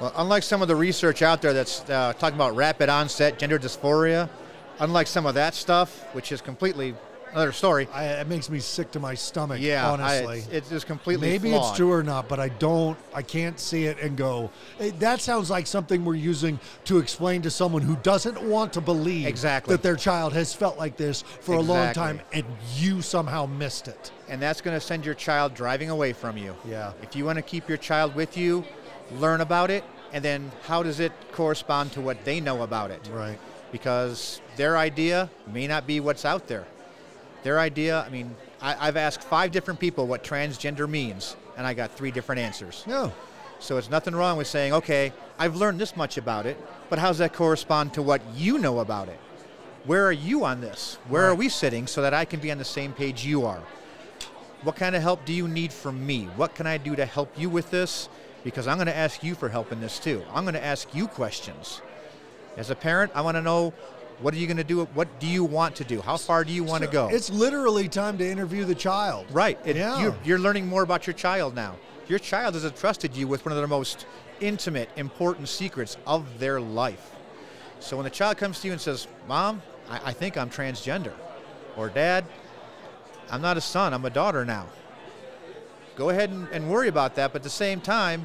Well, 0.00 0.12
unlike 0.16 0.42
some 0.42 0.62
of 0.62 0.68
the 0.68 0.76
research 0.76 1.20
out 1.20 1.42
there 1.42 1.52
that's 1.52 1.88
uh, 1.88 2.14
talking 2.18 2.36
about 2.36 2.56
rapid 2.56 2.88
onset 2.88 3.38
gender 3.38 3.58
dysphoria, 3.58 4.28
unlike 4.80 5.06
some 5.06 5.26
of 5.26 5.34
that 5.34 5.54
stuff, 5.54 6.06
which 6.14 6.32
is 6.32 6.40
completely 6.40 6.94
another 7.32 7.52
story. 7.52 7.88
I, 7.92 8.04
it 8.04 8.28
makes 8.28 8.48
me 8.50 8.58
sick 8.60 8.90
to 8.92 9.00
my 9.00 9.14
stomach. 9.14 9.60
Yeah, 9.60 9.86
I- 9.86 9.92
honestly. 9.92 10.38
it's, 10.38 10.48
it's 10.48 10.68
just 10.70 10.86
completely 10.86 11.28
Maybe 11.28 11.50
flawed. 11.50 11.70
it's 11.70 11.76
true 11.76 11.92
or 11.92 12.02
not, 12.02 12.28
but 12.28 12.38
I 12.40 12.48
don't, 12.48 12.96
I 13.14 13.22
can't 13.22 13.58
see 13.58 13.84
it 13.84 13.98
and 14.00 14.16
go, 14.16 14.50
"Hey, 14.78 14.90
that 14.90 15.20
sounds 15.20 15.50
like 15.50 15.66
something 15.66 16.04
we're 16.04 16.14
using 16.14 16.58
to 16.84 16.98
explain 16.98 17.42
to 17.42 17.50
someone 17.50 17.82
who 17.82 17.96
doesn't 17.96 18.40
want 18.42 18.72
to 18.74 18.80
believe 18.80 19.26
Exactly. 19.26 19.74
that 19.74 19.82
their 19.82 19.96
child 19.96 20.32
has 20.32 20.54
felt 20.54 20.78
like 20.78 20.96
this 20.96 21.22
for 21.22 21.54
a 21.56 21.60
long 21.60 21.92
time 21.92 22.20
and 22.32 22.44
you 22.76 23.02
somehow 23.02 23.46
missed 23.46 23.88
it. 23.88 24.10
and 24.28 24.40
that's 24.40 24.60
going 24.60 24.74
to 24.78 24.80
send 24.80 25.04
your 25.04 25.14
child 25.14 25.54
driving 25.54 25.90
away 25.90 26.12
from 26.12 26.36
you. 26.38 26.54
Yeah. 26.66 26.92
If 27.02 27.14
you 27.16 27.24
want 27.24 27.36
to 27.36 27.42
keep 27.42 27.68
your 27.68 27.78
child 27.78 28.14
with 28.14 28.36
you, 28.36 28.64
learn 29.18 29.40
about 29.42 29.70
it, 29.70 29.84
and 30.14 30.24
then 30.24 30.50
how 30.62 30.82
does 30.82 31.00
it 31.00 31.12
correspond 31.32 31.92
to 31.92 32.00
what 32.00 32.24
they 32.24 32.40
know 32.40 32.62
about 32.62 32.90
it? 32.90 33.08
Right. 33.12 33.38
Because 33.72 34.40
their 34.56 34.76
idea 34.76 35.30
may 35.52 35.66
not 35.66 35.86
be 35.86 36.00
what's 36.00 36.24
out 36.24 36.46
there. 36.46 36.66
Their 37.42 37.58
idea, 37.58 38.02
I 38.02 38.08
mean, 38.08 38.34
I, 38.60 38.88
I've 38.88 38.96
asked 38.96 39.22
five 39.22 39.50
different 39.50 39.80
people 39.80 40.06
what 40.06 40.22
transgender 40.22 40.88
means, 40.88 41.36
and 41.56 41.66
I 41.66 41.74
got 41.74 41.90
three 41.90 42.10
different 42.10 42.40
answers. 42.40 42.84
No. 42.86 43.12
So 43.58 43.76
it's 43.76 43.90
nothing 43.90 44.14
wrong 44.14 44.36
with 44.36 44.46
saying, 44.46 44.72
okay, 44.72 45.12
I've 45.38 45.56
learned 45.56 45.80
this 45.80 45.96
much 45.96 46.18
about 46.18 46.46
it, 46.46 46.56
but 46.90 46.98
how 46.98 47.08
does 47.08 47.18
that 47.18 47.32
correspond 47.32 47.94
to 47.94 48.02
what 48.02 48.20
you 48.34 48.58
know 48.58 48.80
about 48.80 49.08
it? 49.08 49.18
Where 49.84 50.06
are 50.06 50.12
you 50.12 50.44
on 50.44 50.60
this? 50.60 50.98
Where 51.08 51.24
are 51.24 51.34
we 51.34 51.48
sitting 51.48 51.86
so 51.86 52.02
that 52.02 52.14
I 52.14 52.24
can 52.24 52.38
be 52.38 52.52
on 52.52 52.58
the 52.58 52.64
same 52.64 52.92
page 52.92 53.24
you 53.24 53.44
are? 53.46 53.62
What 54.62 54.76
kind 54.76 54.94
of 54.94 55.02
help 55.02 55.24
do 55.24 55.32
you 55.32 55.48
need 55.48 55.72
from 55.72 56.06
me? 56.06 56.24
What 56.36 56.54
can 56.54 56.68
I 56.68 56.78
do 56.78 56.94
to 56.94 57.04
help 57.04 57.36
you 57.36 57.50
with 57.50 57.70
this? 57.72 58.08
Because 58.44 58.68
I'm 58.68 58.76
going 58.76 58.86
to 58.86 58.96
ask 58.96 59.24
you 59.24 59.34
for 59.34 59.48
help 59.48 59.72
in 59.72 59.80
this 59.80 59.98
too. 59.98 60.22
I'm 60.32 60.44
going 60.44 60.54
to 60.54 60.64
ask 60.64 60.94
you 60.94 61.08
questions. 61.08 61.82
As 62.56 62.70
a 62.70 62.76
parent, 62.76 63.10
I 63.14 63.22
want 63.22 63.36
to 63.36 63.42
know 63.42 63.72
what 64.20 64.34
are 64.34 64.36
you 64.36 64.46
going 64.46 64.56
to 64.56 64.64
do? 64.64 64.84
What 64.94 65.20
do 65.20 65.26
you 65.26 65.44
want 65.44 65.76
to 65.76 65.84
do? 65.84 66.00
How 66.00 66.16
far 66.16 66.44
do 66.44 66.52
you 66.52 66.64
want 66.64 66.84
to 66.84 66.90
go? 66.90 67.08
It's 67.08 67.30
literally 67.30 67.88
time 67.88 68.18
to 68.18 68.28
interview 68.28 68.64
the 68.64 68.74
child. 68.74 69.26
Right. 69.30 69.58
It, 69.64 69.76
Yeah. 69.76 70.00
you're, 70.00 70.16
you're 70.24 70.38
learning 70.38 70.66
more 70.66 70.82
about 70.82 71.06
your 71.06 71.14
child 71.14 71.54
now. 71.54 71.76
Your 72.08 72.18
child 72.18 72.54
has 72.54 72.64
entrusted 72.64 73.16
you 73.16 73.26
with 73.26 73.44
one 73.44 73.52
of 73.54 73.60
the 73.60 73.66
most 73.66 74.06
intimate, 74.40 74.90
important 74.96 75.48
secrets 75.48 75.96
of 76.06 76.38
their 76.38 76.60
life. 76.60 77.10
So 77.80 77.96
when 77.96 78.04
the 78.04 78.10
child 78.10 78.36
comes 78.36 78.60
to 78.60 78.66
you 78.68 78.72
and 78.72 78.80
says, 78.80 79.08
Mom, 79.26 79.62
I, 79.88 80.00
I 80.06 80.12
think 80.12 80.36
I'm 80.36 80.50
transgender, 80.50 81.12
or 81.76 81.88
Dad, 81.88 82.24
I'm 83.30 83.40
not 83.40 83.56
a 83.56 83.60
son, 83.60 83.94
I'm 83.94 84.04
a 84.04 84.10
daughter 84.10 84.44
now. 84.44 84.66
Go 85.96 86.10
ahead 86.10 86.30
and, 86.30 86.48
and 86.48 86.70
worry 86.70 86.88
about 86.88 87.14
that, 87.16 87.32
but 87.32 87.40
at 87.40 87.42
the 87.44 87.50
same 87.50 87.80
time, 87.80 88.24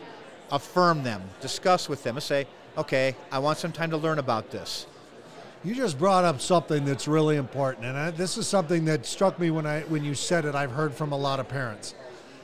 affirm 0.51 1.03
them, 1.03 1.21
discuss 1.41 1.89
with 1.89 2.03
them, 2.03 2.17
and 2.17 2.23
say, 2.23 2.47
okay, 2.77 3.15
I 3.31 3.39
want 3.39 3.57
some 3.57 3.71
time 3.71 3.89
to 3.91 3.97
learn 3.97 4.19
about 4.19 4.51
this. 4.51 4.85
You 5.63 5.75
just 5.75 5.97
brought 5.97 6.23
up 6.23 6.39
something 6.39 6.85
that's 6.85 7.07
really 7.07 7.35
important, 7.35 7.85
and 7.85 7.97
I, 7.97 8.11
this 8.11 8.37
is 8.37 8.47
something 8.47 8.85
that 8.85 9.05
struck 9.05 9.39
me 9.39 9.49
when 9.49 9.65
I 9.65 9.81
when 9.81 10.03
you 10.03 10.13
said 10.13 10.45
it. 10.45 10.55
I've 10.55 10.71
heard 10.71 10.93
from 10.93 11.11
a 11.11 11.17
lot 11.17 11.39
of 11.39 11.49
parents. 11.49 11.95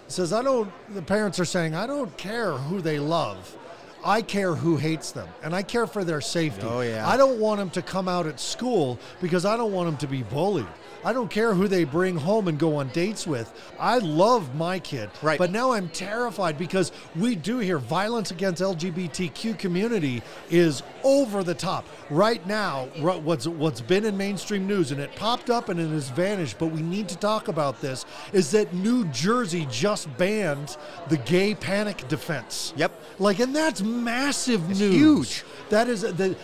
It 0.07 0.11
says 0.11 0.33
I 0.33 0.41
don't. 0.41 0.71
The 0.93 1.01
parents 1.01 1.39
are 1.39 1.45
saying 1.45 1.75
I 1.75 1.87
don't 1.87 2.15
care 2.17 2.53
who 2.53 2.81
they 2.81 2.99
love. 2.99 3.57
I 4.05 4.21
care 4.21 4.53
who 4.53 4.75
hates 4.75 5.11
them, 5.11 5.29
and 5.43 5.55
I 5.55 5.63
care 5.63 5.87
for 5.87 6.03
their 6.03 6.19
safety. 6.19 6.65
Oh, 6.65 6.81
yeah. 6.81 7.07
I 7.07 7.15
don't 7.15 7.39
want 7.39 7.59
them 7.59 7.69
to 7.69 7.81
come 7.81 8.09
out 8.09 8.27
at 8.27 8.39
school 8.39 8.99
because 9.21 9.45
I 9.45 9.55
don't 9.55 9.71
want 9.71 9.87
them 9.87 9.97
to 9.97 10.07
be 10.07 10.23
bullied. 10.23 10.67
I 11.05 11.13
don't 11.13 11.29
care 11.29 11.53
who 11.53 11.67
they 11.67 11.83
bring 11.83 12.15
home 12.17 12.47
and 12.47 12.57
go 12.57 12.77
on 12.77 12.89
dates 12.89 13.27
with. 13.27 13.51
I 13.79 13.97
love 13.99 14.55
my 14.55 14.79
kid, 14.79 15.09
Right. 15.21 15.37
but 15.37 15.51
now 15.51 15.71
I'm 15.73 15.89
terrified 15.89 16.57
because 16.57 16.91
we 17.15 17.35
do 17.35 17.59
hear 17.59 17.77
violence 17.79 18.31
against 18.31 18.61
LGBTQ 18.61 19.57
community 19.57 20.21
is 20.49 20.83
over 21.03 21.43
the 21.43 21.53
top. 21.53 21.85
Right 22.09 22.45
now, 22.47 22.87
what's 22.99 23.47
what's 23.47 23.81
been 23.81 24.05
in 24.05 24.15
mainstream 24.15 24.67
news 24.67 24.91
and 24.91 24.99
it 25.01 25.13
popped 25.15 25.49
up 25.49 25.69
and 25.69 25.79
it 25.79 25.89
has 25.89 26.09
vanished, 26.09 26.57
but 26.59 26.67
we 26.67 26.81
need 26.81 27.07
to 27.09 27.17
talk 27.17 27.47
about 27.47 27.81
this 27.81 28.05
is 28.31 28.51
that 28.51 28.73
New 28.73 29.05
Jersey 29.05 29.67
just 29.69 30.15
banned 30.17 30.77
the 31.09 31.17
gay 31.17 31.55
panic 31.55 32.07
defense. 32.07 32.73
Yep. 32.77 32.91
Like 33.19 33.39
and 33.39 33.55
that's 33.55 33.81
massive 33.81 34.69
It's 34.71 34.79
news. 34.79 34.93
huge. 34.93 35.43
That 35.69 35.87
is 35.87 36.01
the, 36.01 36.35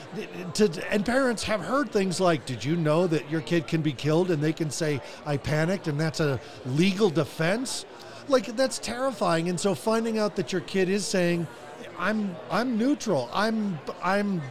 to, 0.55 0.91
and 0.91 1.05
parents 1.05 1.43
have 1.43 1.61
heard 1.61 1.91
things 1.91 2.19
like, 2.19 2.45
"Did 2.45 2.63
you 2.65 2.75
know 2.75 3.05
that 3.07 3.29
your 3.29 3.41
kid 3.41 3.67
can 3.67 3.81
be 3.81 3.91
killed?" 3.93 4.31
And 4.31 4.41
they 4.41 4.48
can 4.53 4.69
say, 4.71 5.01
"I 5.25 5.37
panicked," 5.37 5.87
and 5.87 5.99
that's 5.99 6.19
a 6.19 6.39
legal 6.65 7.09
defense. 7.09 7.85
Like 8.27 8.55
that's 8.55 8.77
terrifying. 8.79 9.49
And 9.49 9.59
so 9.59 9.73
finding 9.75 10.19
out 10.19 10.35
that 10.35 10.51
your 10.51 10.61
kid 10.61 10.89
is 10.89 11.05
saying, 11.05 11.47
"I'm 11.97 12.35
I'm 12.51 12.77
neutral. 12.77 13.29
I'm 13.33 13.79
I'm." 14.03 14.41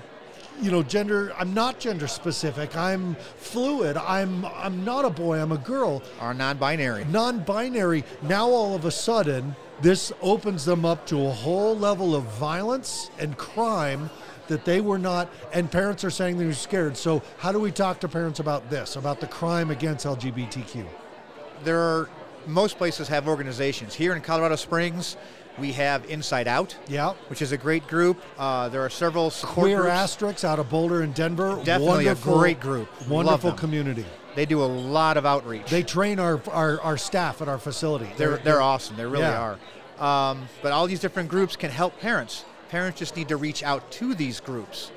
You 0.60 0.72
know, 0.72 0.82
gender. 0.82 1.32
I'm 1.38 1.54
not 1.54 1.78
gender 1.78 2.08
specific. 2.08 2.76
I'm 2.76 3.14
fluid. 3.36 3.96
I'm. 3.96 4.44
I'm 4.46 4.84
not 4.84 5.04
a 5.04 5.10
boy. 5.10 5.38
I'm 5.38 5.52
a 5.52 5.58
girl 5.58 6.02
Are 6.20 6.34
non-binary. 6.34 7.04
non-binary 7.04 8.02
now 8.22 8.48
all 8.48 8.74
of 8.74 8.84
a 8.84 8.90
sudden 8.90 9.54
this 9.80 10.12
opens 10.20 10.64
them 10.64 10.84
up 10.84 11.06
to 11.06 11.26
a 11.26 11.30
whole 11.30 11.78
level 11.78 12.16
of 12.16 12.24
violence 12.24 13.08
and 13.20 13.36
crime 13.38 14.10
that 14.48 14.64
they 14.64 14.80
were 14.80 14.98
not 14.98 15.28
and 15.52 15.70
parents 15.70 16.04
are 16.04 16.10
saying 16.10 16.36
they're 16.38 16.52
scared 16.52 16.96
so 16.96 17.22
how 17.38 17.52
do 17.52 17.58
we 17.60 17.70
talk 17.70 18.00
to 18.00 18.08
parents 18.08 18.40
about 18.40 18.68
this 18.70 18.96
about 18.96 19.20
the 19.20 19.26
crime 19.26 19.70
against 19.70 20.04
lgbtq 20.06 20.84
there 21.64 21.78
are 21.80 22.08
most 22.46 22.78
places 22.78 23.08
have 23.08 23.28
organizations. 23.28 23.94
Here 23.94 24.14
in 24.14 24.22
Colorado 24.22 24.56
Springs, 24.56 25.16
we 25.58 25.72
have 25.72 26.08
Inside 26.08 26.48
Out, 26.48 26.76
yeah 26.86 27.12
which 27.26 27.42
is 27.42 27.52
a 27.52 27.58
great 27.58 27.86
group. 27.88 28.18
Uh, 28.38 28.68
there 28.70 28.82
are 28.82 28.88
several 28.88 29.28
support 29.30 29.54
queer 29.64 29.80
groups. 29.80 29.92
asterisks 29.92 30.44
out 30.44 30.58
of 30.58 30.70
boulder 30.70 31.02
and 31.02 31.14
denver 31.14 31.60
Definitely 31.64 32.06
a 32.06 32.14
great 32.14 32.60
group. 32.60 32.88
Wonderful 33.08 33.52
community 33.52 34.06
They 34.34 34.46
do 34.46 34.62
a 34.62 34.66
lot 34.66 35.16
of 35.16 35.26
outreach. 35.26 35.68
They 35.68 35.82
train 35.82 36.18
our, 36.20 36.40
our, 36.52 36.80
our 36.80 36.96
staff 36.96 37.42
at 37.42 37.48
our 37.48 37.58
facility. 37.58 38.08
They're, 38.16 38.38
they're 38.38 38.62
awesome. 38.62 38.96
They 38.96 39.04
really 39.04 39.24
Yeah. 39.24 39.56
are. 39.98 40.30
Um, 40.30 40.48
but 40.62 40.70
all 40.72 40.86
these 40.86 41.00
different 41.00 41.28
groups 41.28 41.56
can 41.56 41.70
help 41.70 41.98
parents. 42.00 42.44
Parents 42.68 42.98
just 42.98 43.16
need 43.16 43.28
to 43.28 43.36
reach 43.36 43.62
out 43.62 43.90
to 43.92 44.14
these 44.14 44.40
groups. 44.40 44.90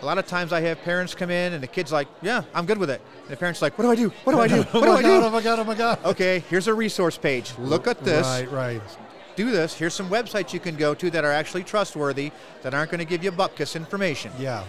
A 0.00 0.06
lot 0.06 0.16
of 0.16 0.26
times 0.26 0.52
I 0.52 0.60
have 0.60 0.80
parents 0.82 1.14
come 1.14 1.30
in 1.30 1.52
and 1.52 1.62
the 1.62 1.66
kid's 1.66 1.90
like, 1.90 2.06
yeah, 2.22 2.44
I'm 2.54 2.66
good 2.66 2.78
with 2.78 2.88
it. 2.88 3.00
And 3.22 3.30
the 3.30 3.36
parent's 3.36 3.60
like, 3.60 3.76
what 3.76 3.84
do 3.84 3.90
I 3.90 3.96
do? 3.96 4.10
What 4.24 4.32
do 4.32 4.40
I 4.40 4.48
do? 4.48 4.64
oh 4.72 4.80
What 4.80 4.86
do 4.86 4.92
I 4.92 5.02
do? 5.02 5.24
Oh 5.24 5.30
my 5.30 5.42
god! 5.42 5.58
Oh 5.58 5.64
my 5.64 5.74
god! 5.74 5.98
Okay, 6.04 6.40
here's 6.48 6.68
a 6.68 6.74
resource 6.74 7.18
page. 7.18 7.52
Look 7.58 7.86
at 7.86 8.04
this. 8.04 8.26
Right, 8.26 8.50
right. 8.50 8.82
Do 9.34 9.50
this. 9.50 9.74
Here's 9.74 9.94
some 9.94 10.08
websites 10.08 10.52
you 10.52 10.60
can 10.60 10.76
go 10.76 10.94
to 10.94 11.10
that 11.10 11.24
are 11.24 11.32
actually 11.32 11.64
trustworthy, 11.64 12.32
that 12.62 12.74
aren't 12.74 12.90
going 12.90 13.00
to 13.00 13.04
give 13.04 13.22
you 13.22 13.32
bupkis 13.32 13.76
information. 13.76 14.32
Yeah. 14.38 14.64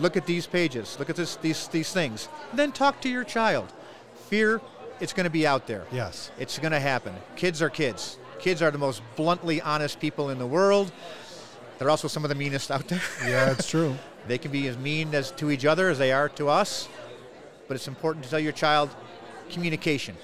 Look 0.00 0.16
at 0.16 0.26
these 0.26 0.46
pages. 0.46 0.96
Look 0.98 1.08
at 1.08 1.16
this, 1.16 1.36
these, 1.36 1.68
these 1.68 1.92
things. 1.92 2.28
Then 2.52 2.72
talk 2.72 3.00
to 3.02 3.08
your 3.08 3.24
child. 3.24 3.72
Fear, 4.28 4.60
it's 5.00 5.12
going 5.12 5.24
to 5.24 5.30
be 5.30 5.46
out 5.46 5.66
there. 5.66 5.84
Yes. 5.92 6.30
It's 6.38 6.58
going 6.58 6.72
to 6.72 6.80
happen. 6.80 7.14
Kids 7.36 7.62
are 7.62 7.70
kids. 7.70 8.18
Kids 8.38 8.60
are 8.60 8.70
the 8.70 8.78
most 8.78 9.02
bluntly 9.14 9.60
honest 9.60 10.00
people 10.00 10.30
in 10.30 10.38
the 10.38 10.46
world. 10.46 10.92
They're 11.78 11.90
also 11.90 12.08
some 12.08 12.24
of 12.24 12.28
the 12.28 12.34
meanest 12.34 12.70
out 12.70 12.88
there. 12.88 13.00
Yeah, 13.26 13.50
it's 13.50 13.68
true. 13.68 13.94
they 14.26 14.38
can 14.38 14.50
be 14.50 14.66
as 14.68 14.76
mean 14.78 15.14
as 15.14 15.30
to 15.32 15.50
each 15.50 15.64
other 15.64 15.88
as 15.88 15.98
they 15.98 16.12
are 16.12 16.28
to 16.30 16.48
us. 16.48 16.88
But 17.68 17.74
it's 17.74 17.88
important 17.88 18.24
to 18.24 18.30
tell 18.30 18.38
your 18.40 18.52
child 18.52 18.94
communication. 19.50 20.16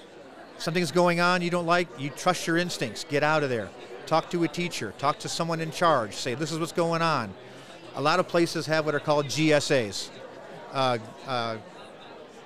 Something's 0.58 0.92
going 0.92 1.20
on 1.20 1.42
you 1.42 1.50
don't 1.50 1.66
like, 1.66 1.88
you 1.98 2.10
trust 2.10 2.46
your 2.46 2.56
instincts. 2.56 3.04
Get 3.04 3.22
out 3.22 3.42
of 3.42 3.50
there. 3.50 3.68
Talk 4.06 4.30
to 4.30 4.44
a 4.44 4.48
teacher. 4.48 4.94
Talk 4.98 5.18
to 5.20 5.28
someone 5.28 5.60
in 5.60 5.70
charge. 5.70 6.14
Say, 6.14 6.34
this 6.34 6.52
is 6.52 6.58
what's 6.58 6.72
going 6.72 7.02
on. 7.02 7.32
A 7.94 8.00
lot 8.02 8.20
of 8.20 8.28
places 8.28 8.66
have 8.66 8.86
what 8.86 8.94
are 8.94 9.00
called 9.00 9.26
GSAs. 9.26 10.08
Uh, 10.72 10.98
uh, 11.26 11.56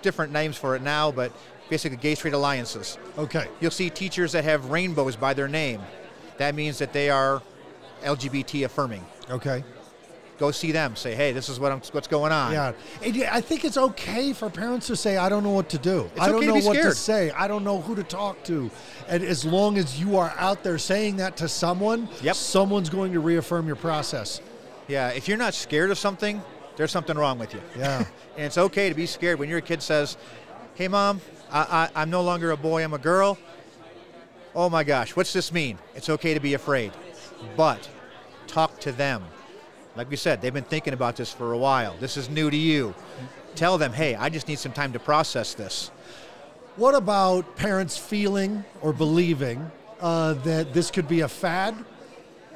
different 0.03 0.33
names 0.33 0.57
for 0.57 0.77
it 0.77 0.83
now, 0.83 1.11
but 1.11 1.33
basically 1.69 1.97
gay 1.99 2.15
straight 2.15 2.35
alliances. 2.35 2.99
Okay. 3.19 3.47
You'll 3.61 3.71
see 3.71 3.91
teachers 3.91 4.33
that 4.33 4.45
have 4.45 4.71
rainbows 4.71 5.17
by 5.17 5.35
their 5.35 5.49
name. 5.49 5.81
That 6.39 6.55
means 6.55 6.79
that 6.79 6.93
they 6.93 7.11
are 7.11 7.43
LGBT 8.03 8.65
affirming. 8.65 9.05
Okay. 9.31 9.65
Go 10.39 10.51
see 10.51 10.71
them. 10.71 10.97
Say, 10.97 11.15
hey, 11.15 11.33
this 11.33 11.49
is 11.49 11.59
what 11.59 11.73
I'm, 11.73 11.81
what's 11.93 12.09
going 12.09 12.31
on. 12.31 12.53
Yeah. 12.53 12.73
And 13.03 13.25
I 13.25 13.41
think 13.41 13.65
it's 13.65 13.79
okay 13.79 14.35
for 14.35 14.51
parents 14.51 14.87
to 14.89 14.97
say, 14.97 15.17
I 15.17 15.31
don't 15.31 15.43
know 15.43 15.51
what 15.53 15.71
to 15.71 15.79
do. 15.79 16.11
It's 16.13 16.21
I 16.21 16.27
don't 16.27 16.37
okay 16.37 16.47
to 16.47 16.53
know 16.53 16.61
be 16.61 16.67
what 16.67 16.83
to 16.83 16.95
say. 16.95 17.31
I 17.31 17.49
don't 17.49 17.65
know 17.65 17.81
who 17.81 17.95
to 17.95 18.03
talk 18.03 18.43
to. 18.45 18.71
And 19.09 19.25
as 19.25 19.47
long 19.47 19.79
as 19.79 19.99
you 19.99 20.19
are 20.19 20.35
out 20.37 20.63
there 20.63 20.77
saying 20.79 21.17
that 21.17 21.39
to 21.39 21.49
someone, 21.49 22.09
Yep. 22.23 22.37
someone's 22.37 22.91
going 22.91 23.15
to 23.15 23.21
reaffirm 23.21 23.67
your 23.67 23.77
process. 23.77 24.43
Yeah, 24.89 25.09
if 25.09 25.27
you're 25.27 25.39
not 25.39 25.55
scared 25.55 25.91
of 25.91 25.99
something, 25.99 26.43
there's 26.77 26.93
something 26.93 27.17
wrong 27.17 27.39
with 27.39 27.55
you. 27.55 27.61
Yeah. 27.77 27.99
and 28.37 28.45
it's 28.47 28.59
okay 28.59 28.91
to 28.91 28.95
be 28.95 29.07
scared 29.07 29.39
when 29.39 29.49
your 29.49 29.63
kid 29.63 29.83
says, 29.83 30.17
"Hey, 30.75 30.87
mom, 30.89 31.21
I, 31.51 31.89
I, 31.95 32.03
I'm 32.03 32.11
no 32.11 32.23
longer 32.23 32.51
a 32.51 32.57
boy, 32.57 32.85
I'm 32.85 32.93
a 32.93 32.99
girl." 32.99 33.39
Oh 34.55 34.71
my 34.71 34.85
gosh, 34.85 35.17
what's 35.17 35.33
this 35.33 35.53
mean? 35.53 35.79
It's 35.95 36.09
okay 36.09 36.35
to 36.35 36.41
be 36.41 36.55
afraid, 36.55 36.93
but 37.57 37.89
talk 38.47 38.79
to 38.81 38.93
them. 38.93 39.25
Like 39.97 40.11
we 40.11 40.17
said, 40.17 40.43
they've 40.43 40.53
been 40.53 40.65
thinking 40.65 40.93
about 40.93 41.17
this 41.17 41.33
for 41.33 41.53
a 41.53 41.59
while. 41.59 41.97
This 41.99 42.17
is 42.17 42.29
new 42.29 42.51
to 42.51 42.57
you. 42.57 42.95
Tell 43.55 43.79
them, 43.79 43.93
"Hey, 43.93 44.15
I 44.15 44.29
just 44.29 44.47
need 44.49 44.59
some 44.59 44.73
time 44.73 44.93
to 44.93 44.99
process 44.99 45.55
this." 45.55 45.91
What 46.77 46.95
about 46.95 47.57
parents 47.57 47.97
feeling 47.97 48.65
or 48.83 48.93
believing 48.93 49.71
uh, 50.01 50.35
that 50.45 50.75
this 50.75 50.91
could 50.91 51.09
be 51.09 51.21
a 51.21 51.29
fad? 51.29 51.75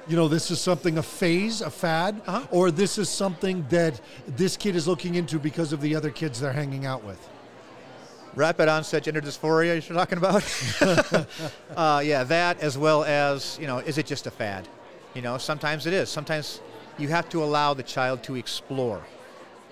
You 0.06 0.16
know, 0.16 0.28
this 0.28 0.50
is 0.50 0.60
something, 0.60 0.98
a 0.98 1.02
phase, 1.02 1.62
a 1.62 1.70
fad, 1.70 2.20
Uh-huh. 2.26 2.46
or 2.50 2.70
this 2.70 2.98
is 2.98 3.08
something 3.08 3.64
that 3.70 4.00
this 4.26 4.56
kid 4.56 4.76
is 4.76 4.86
looking 4.86 5.14
into 5.14 5.38
because 5.38 5.72
of 5.72 5.80
the 5.80 5.94
other 5.94 6.10
kids 6.10 6.40
they're 6.40 6.52
hanging 6.52 6.84
out 6.84 7.02
with. 7.04 7.18
Rapid 8.34 8.68
onset 8.68 9.02
gender 9.04 9.20
dysphoria 9.20 9.86
you're 9.88 9.96
talking 9.96 10.18
about? 10.18 10.44
Uh, 11.76 12.02
yeah 12.04 12.24
that 12.24 12.60
as 12.60 12.76
well 12.76 13.04
as 13.04 13.56
you 13.60 13.66
know 13.66 13.78
is 13.78 13.96
it 13.96 14.06
just 14.06 14.26
a 14.26 14.30
fad? 14.30 14.68
You 15.14 15.22
know 15.22 15.38
sometimes 15.38 15.86
it 15.86 15.92
is. 15.92 16.08
Sometimes 16.08 16.60
you 16.98 17.08
have 17.08 17.28
to 17.30 17.42
allow 17.42 17.74
the 17.74 17.82
child 17.82 18.22
to 18.24 18.36
explore. 18.36 19.00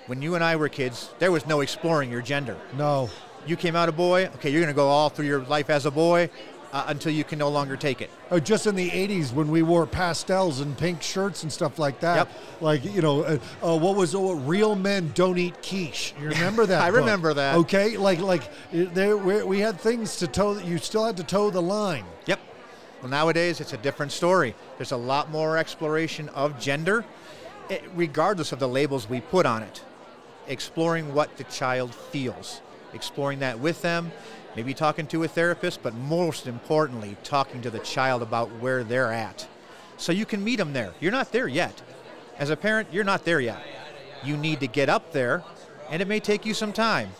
When 0.07 0.23
you 0.23 0.35
and 0.37 0.43
i 0.45 0.57
were 0.57 0.69
kids 0.69 1.11
there 1.19 1.31
was 1.33 1.47
no 1.47 1.61
exploring 1.61 2.11
your 2.11 2.23
gender. 2.23 2.57
No. 2.77 3.11
you 3.47 3.57
came 3.57 3.77
out 3.77 3.89
a 3.89 3.93
boy 3.93 4.27
okay 4.37 4.51
you're 4.51 4.61
going 4.63 4.73
to 4.75 4.77
go 4.77 4.89
all 4.89 5.09
through 5.11 5.27
your 5.27 5.41
life 5.45 5.71
as 5.71 5.87
a 5.87 5.91
boy 5.91 6.31
uh, 6.73 6.85
until 6.89 7.13
you 7.13 7.25
can 7.25 7.39
no 7.39 7.49
longer 7.49 7.77
take 7.77 8.03
it 8.03 8.11
Or 8.31 8.41
just 8.41 8.67
in 8.67 8.75
the 8.75 8.91
80s 8.91 9.33
when 9.33 9.51
we 9.51 9.63
wore 9.63 9.87
pastels 9.87 10.61
and 10.61 10.77
pink 10.77 11.03
shirts 11.03 11.43
and 11.43 11.53
stuff 11.53 11.79
like 11.79 12.01
that. 12.01 12.17
Yep. 12.17 12.31
Like, 12.61 12.85
you 12.85 13.01
know, 13.03 13.23
uh, 13.23 13.39
uh, 13.63 13.77
what 13.79 13.97
was 13.97 14.15
uh, 14.15 14.21
Real 14.21 14.75
Men 14.75 15.11
Don't 15.15 15.39
Eat 15.39 15.63
Quiche. 15.63 16.15
You 16.21 16.29
remember 16.29 16.67
that? 16.67 16.83
I 16.83 16.91
book? 16.91 17.01
remember 17.01 17.35
that. 17.35 17.57
Okay. 17.57 17.97
Like, 17.97 18.21
like 18.21 18.43
uh, 18.45 18.85
there, 18.93 19.17
we, 19.17 19.43
we 19.43 19.59
had 19.61 19.81
things 19.81 20.17
to 20.17 20.27
toe, 20.27 20.59
you 20.59 20.79
still 20.79 21.05
had 21.07 21.17
to 21.17 21.25
toe 21.25 21.51
the 21.51 21.63
line. 21.63 22.05
Yep. 22.27 22.41
Well, 23.01 23.11
nowadays 23.11 23.61
it's 23.61 23.73
a 23.73 23.79
different 23.79 24.13
story. 24.13 24.55
There's 24.77 24.93
a 24.93 24.97
lot 24.97 25.31
more 25.31 25.57
exploration 25.57 26.29
of 26.31 26.59
gender, 26.61 27.05
eh, 27.71 27.79
regardless 27.95 28.53
of 28.53 28.59
the 28.59 28.69
labels 28.69 29.09
we 29.09 29.21
put 29.21 29.47
on 29.47 29.63
it. 29.63 29.83
Exploring 30.49 31.15
what 31.15 31.37
the 31.37 31.45
child 31.45 31.95
feels, 31.95 32.61
exploring 32.95 33.39
that 33.41 33.61
with 33.61 33.83
them, 33.83 34.11
maybe 34.59 34.75
talking 34.75 35.07
to 35.07 35.23
a 35.23 35.29
therapist, 35.29 35.81
but 35.85 35.95
most 35.95 36.49
importantly, 36.49 37.17
talking 37.23 37.63
to 37.63 37.71
the 37.71 37.79
child 37.79 38.23
about 38.23 38.51
where 38.59 38.83
they're 38.83 39.13
at. 39.13 39.47
So 39.99 40.11
you 40.11 40.27
can 40.27 40.43
meet 40.43 40.57
them 40.57 40.73
there. 40.73 40.93
You're 40.99 41.13
not 41.13 41.31
there 41.31 41.47
yet. 41.47 41.81
As 42.41 42.51
a 42.51 42.57
parent, 42.57 42.89
you're 42.91 43.05
not 43.05 43.25
there 43.25 43.39
yet. 43.39 43.63
You 44.25 44.37
need 44.37 44.59
to 44.59 44.67
get 44.67 44.89
up 44.89 45.13
there, 45.13 45.45
and 45.91 46.03
it 46.03 46.09
may 46.09 46.19
take 46.19 46.45
you 46.45 46.55
some 46.55 46.73
time. 46.73 47.11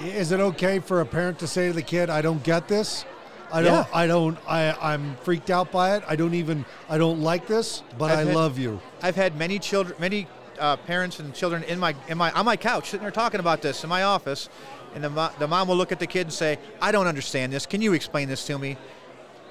Is 0.00 0.32
it 0.32 0.40
okay 0.40 0.78
for 0.78 1.02
a 1.02 1.04
parent 1.04 1.38
to 1.40 1.46
say 1.46 1.66
to 1.66 1.74
the 1.74 1.82
kid, 1.82 2.08
"I 2.08 2.22
don't 2.22 2.42
get 2.42 2.68
this. 2.68 3.04
I 3.52 3.60
don't. 3.60 3.72
Yeah. 3.86 3.86
I 3.92 4.06
don't. 4.06 4.38
I, 4.48 4.72
I'm 4.80 5.14
freaked 5.16 5.50
out 5.50 5.70
by 5.70 5.94
it. 5.96 6.02
I 6.08 6.16
don't 6.16 6.32
even. 6.32 6.64
I 6.88 6.96
don't 6.96 7.20
like 7.20 7.46
this, 7.46 7.82
but 7.98 8.10
I've 8.10 8.20
I 8.20 8.24
had- 8.24 8.34
love 8.34 8.58
you." 8.58 8.80
I've 9.02 9.16
had 9.16 9.36
many 9.36 9.58
children, 9.58 9.94
many 10.00 10.26
uh, 10.58 10.76
parents 10.76 11.20
and 11.20 11.34
children 11.34 11.62
in 11.64 11.78
my, 11.78 11.94
in 12.08 12.18
my, 12.18 12.32
on 12.32 12.44
my 12.44 12.56
couch 12.56 12.86
sitting 12.90 13.02
there 13.02 13.10
talking 13.10 13.40
about 13.40 13.62
this 13.62 13.84
in 13.84 13.88
my 13.90 14.02
office, 14.02 14.48
and 14.94 15.04
the, 15.04 15.10
mo- 15.10 15.30
the 15.38 15.46
mom 15.46 15.68
will 15.68 15.76
look 15.76 15.92
at 15.92 15.98
the 16.00 16.06
kid 16.06 16.22
and 16.22 16.32
say, 16.32 16.58
"I 16.80 16.92
don't 16.92 17.06
understand 17.06 17.52
this. 17.52 17.66
Can 17.66 17.82
you 17.82 17.92
explain 17.92 18.28
this 18.28 18.46
to 18.46 18.58
me?" 18.58 18.76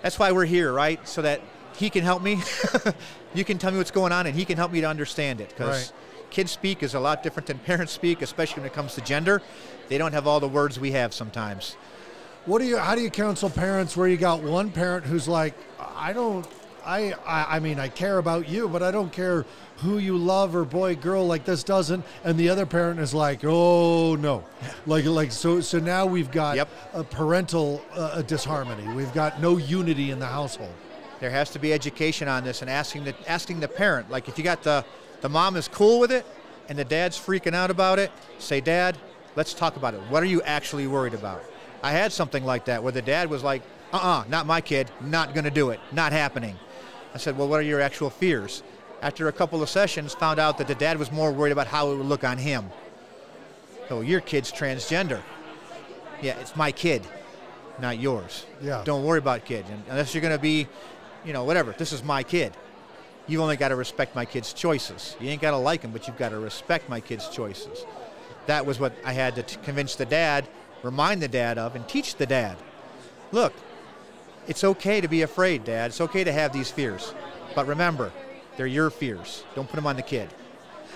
That's 0.01 0.17
why 0.19 0.31
we're 0.31 0.45
here, 0.45 0.71
right? 0.71 1.05
So 1.07 1.21
that 1.23 1.41
he 1.75 1.89
can 1.89 2.03
help 2.03 2.21
me. 2.21 2.39
you 3.33 3.43
can 3.45 3.57
tell 3.57 3.71
me 3.71 3.77
what's 3.77 3.91
going 3.91 4.11
on, 4.11 4.27
and 4.27 4.35
he 4.35 4.45
can 4.45 4.57
help 4.57 4.71
me 4.71 4.81
to 4.81 4.87
understand 4.87 5.41
it. 5.41 5.49
Because 5.49 5.91
Right. 5.91 6.29
kids 6.31 6.51
speak 6.51 6.83
is 6.83 6.93
a 6.93 6.99
lot 6.99 7.23
different 7.23 7.47
than 7.47 7.59
parents 7.71 7.93
speak, 7.93 8.21
especially 8.21 8.61
when 8.61 8.67
it 8.67 8.73
comes 8.73 8.95
to 8.95 9.01
gender. 9.01 9.41
They 9.89 9.97
don't 9.97 10.13
have 10.13 10.27
all 10.27 10.39
the 10.39 10.47
words 10.49 10.79
we 10.79 10.91
have 10.91 11.13
sometimes. 11.13 11.75
What 12.45 12.59
do 12.59 12.65
you? 12.65 12.77
How 12.77 12.95
do 12.95 13.01
you 13.01 13.09
counsel 13.09 13.49
parents 13.49 13.97
where 13.97 14.07
you 14.07 14.17
got 14.17 14.41
one 14.41 14.71
parent 14.71 15.05
who's 15.05 15.27
like, 15.27 15.53
"I 15.79 16.13
don't. 16.13 16.47
I. 16.87 17.13
I, 17.25 17.57
I 17.57 17.59
mean, 17.59 17.79
I 17.79 17.89
care 17.89 18.17
about 18.17 18.47
you, 18.49 18.67
but 18.69 18.81
I 18.81 18.91
don't 18.91 19.11
care 19.11 19.45
who 19.77 19.97
you 19.99 20.17
love 20.17 20.55
or 20.55 20.63
boy, 20.65 20.95
girl. 20.95 21.27
Like 21.27 21.45
this 21.45 21.63
doesn't." 21.63 22.03
And 22.23 22.37
the 22.37 22.49
other 22.49 22.65
parent 22.65 22.99
is 22.99 23.13
like, 23.13 23.41
"Oh 23.43 24.15
no." 24.15 24.43
Like, 24.87 25.05
like 25.05 25.31
so. 25.31 25.59
So 25.61 25.79
now 25.79 26.05
we've 26.05 26.31
got 26.31 26.55
Yep. 26.55 26.69
a 26.93 27.03
parental 27.03 27.81
uh, 27.93 28.21
disharmony. 28.21 28.87
We've 28.95 29.13
got 29.13 29.41
no 29.41 29.57
unity 29.57 30.11
in 30.11 30.19
the 30.19 30.25
household. 30.25 30.73
There 31.19 31.29
has 31.29 31.49
to 31.51 31.59
be 31.59 31.73
education 31.73 32.27
on 32.27 32.43
this 32.43 32.61
and 32.61 32.69
asking 32.69 33.03
the 33.03 33.15
asking 33.27 33.59
the 33.59 33.67
parent. 33.67 34.09
Like 34.09 34.27
if 34.29 34.37
you 34.37 34.43
got 34.43 34.63
the 34.63 34.85
the 35.21 35.29
mom 35.29 35.55
is 35.57 35.67
cool 35.67 35.99
with 35.99 36.11
it 36.11 36.25
and 36.69 36.77
the 36.77 36.85
dad's 36.85 37.17
freaking 37.17 37.53
out 37.55 37.71
about 37.71 37.97
it, 37.99 38.11
say, 38.39 38.61
Dad, 38.61 38.97
let's 39.35 39.53
talk 39.53 39.75
about 39.77 39.93
it. 39.93 39.99
What 40.09 40.21
are 40.21 40.27
you 40.27 40.41
actually 40.43 40.85
worried 40.87 41.13
about? 41.13 41.43
I 41.81 41.91
had 41.91 42.11
something 42.11 42.43
like 42.45 42.65
that 42.65 42.83
where 42.83 42.91
the 42.91 43.01
dad 43.01 43.29
was 43.29 43.43
like, 43.43 43.61
uh-uh, 43.93 44.25
not 44.29 44.45
my 44.45 44.61
kid, 44.61 44.91
not 45.01 45.33
gonna 45.33 45.49
do 45.51 45.69
it, 45.71 45.79
not 45.91 46.11
happening. 46.11 46.55
I 47.13 47.17
said, 47.17 47.37
Well, 47.37 47.47
what 47.47 47.59
are 47.59 47.63
your 47.63 47.81
actual 47.81 48.09
fears? 48.09 48.63
After 49.01 49.27
a 49.27 49.31
couple 49.31 49.61
of 49.61 49.69
sessions, 49.69 50.13
found 50.13 50.39
out 50.39 50.57
that 50.57 50.67
the 50.67 50.75
dad 50.75 50.97
was 50.97 51.11
more 51.11 51.31
worried 51.31 51.51
about 51.51 51.67
how 51.67 51.91
it 51.91 51.97
would 51.97 52.05
look 52.07 52.23
on 52.23 52.37
him. 52.37 52.65
So 53.89 54.01
your 54.01 54.21
kid's 54.21 54.51
transgender. 54.51 55.21
Yeah, 56.21 56.37
it's 56.39 56.55
my 56.55 56.71
kid, 56.71 57.03
not 57.79 57.99
yours. 57.99 58.45
Yeah. 58.61 58.81
Don't 58.83 59.03
worry 59.03 59.19
about 59.19 59.45
kid. 59.45 59.65
Unless 59.89 60.13
you're 60.15 60.21
going 60.21 60.35
to 60.35 60.41
be, 60.41 60.67
you 61.23 61.31
know, 61.31 61.43
whatever. 61.43 61.73
This 61.77 61.93
is 61.93 62.03
my 62.03 62.23
kid. 62.23 62.53
You've 63.27 63.41
only 63.41 63.57
got 63.57 63.69
to 63.69 63.75
respect 63.75 64.15
my 64.15 64.25
kid's 64.25 64.53
choices. 64.53 65.15
You 65.19 65.29
ain't 65.29 65.41
got 65.41 65.51
to 65.51 65.57
like 65.57 65.81
him, 65.81 65.91
but 65.91 66.07
you've 66.07 66.17
got 66.17 66.29
to 66.29 66.39
respect 66.39 66.89
my 66.89 66.99
kid's 66.99 67.27
choices. 67.29 67.85
That 68.47 68.65
was 68.65 68.79
what 68.79 68.93
I 69.05 69.13
had 69.13 69.35
to 69.35 69.43
t- 69.43 69.57
convince 69.63 69.95
the 69.95 70.05
dad, 70.05 70.47
remind 70.81 71.21
the 71.21 71.27
dad 71.27 71.57
of, 71.57 71.75
and 71.75 71.87
teach 71.87 72.15
the 72.15 72.25
dad. 72.25 72.57
Look, 73.31 73.53
it's 74.47 74.63
okay 74.63 75.01
to 75.01 75.07
be 75.07 75.21
afraid, 75.23 75.63
Dad. 75.63 75.87
It's 75.87 76.01
okay 76.01 76.23
to 76.23 76.31
have 76.31 76.53
these 76.53 76.71
fears. 76.71 77.13
But 77.55 77.67
remember, 77.67 78.11
they're 78.55 78.67
your 78.67 78.89
fears. 78.89 79.43
Don't 79.55 79.67
put 79.67 79.75
them 79.75 79.87
on 79.87 79.95
the 79.95 80.01
kid. 80.01 80.29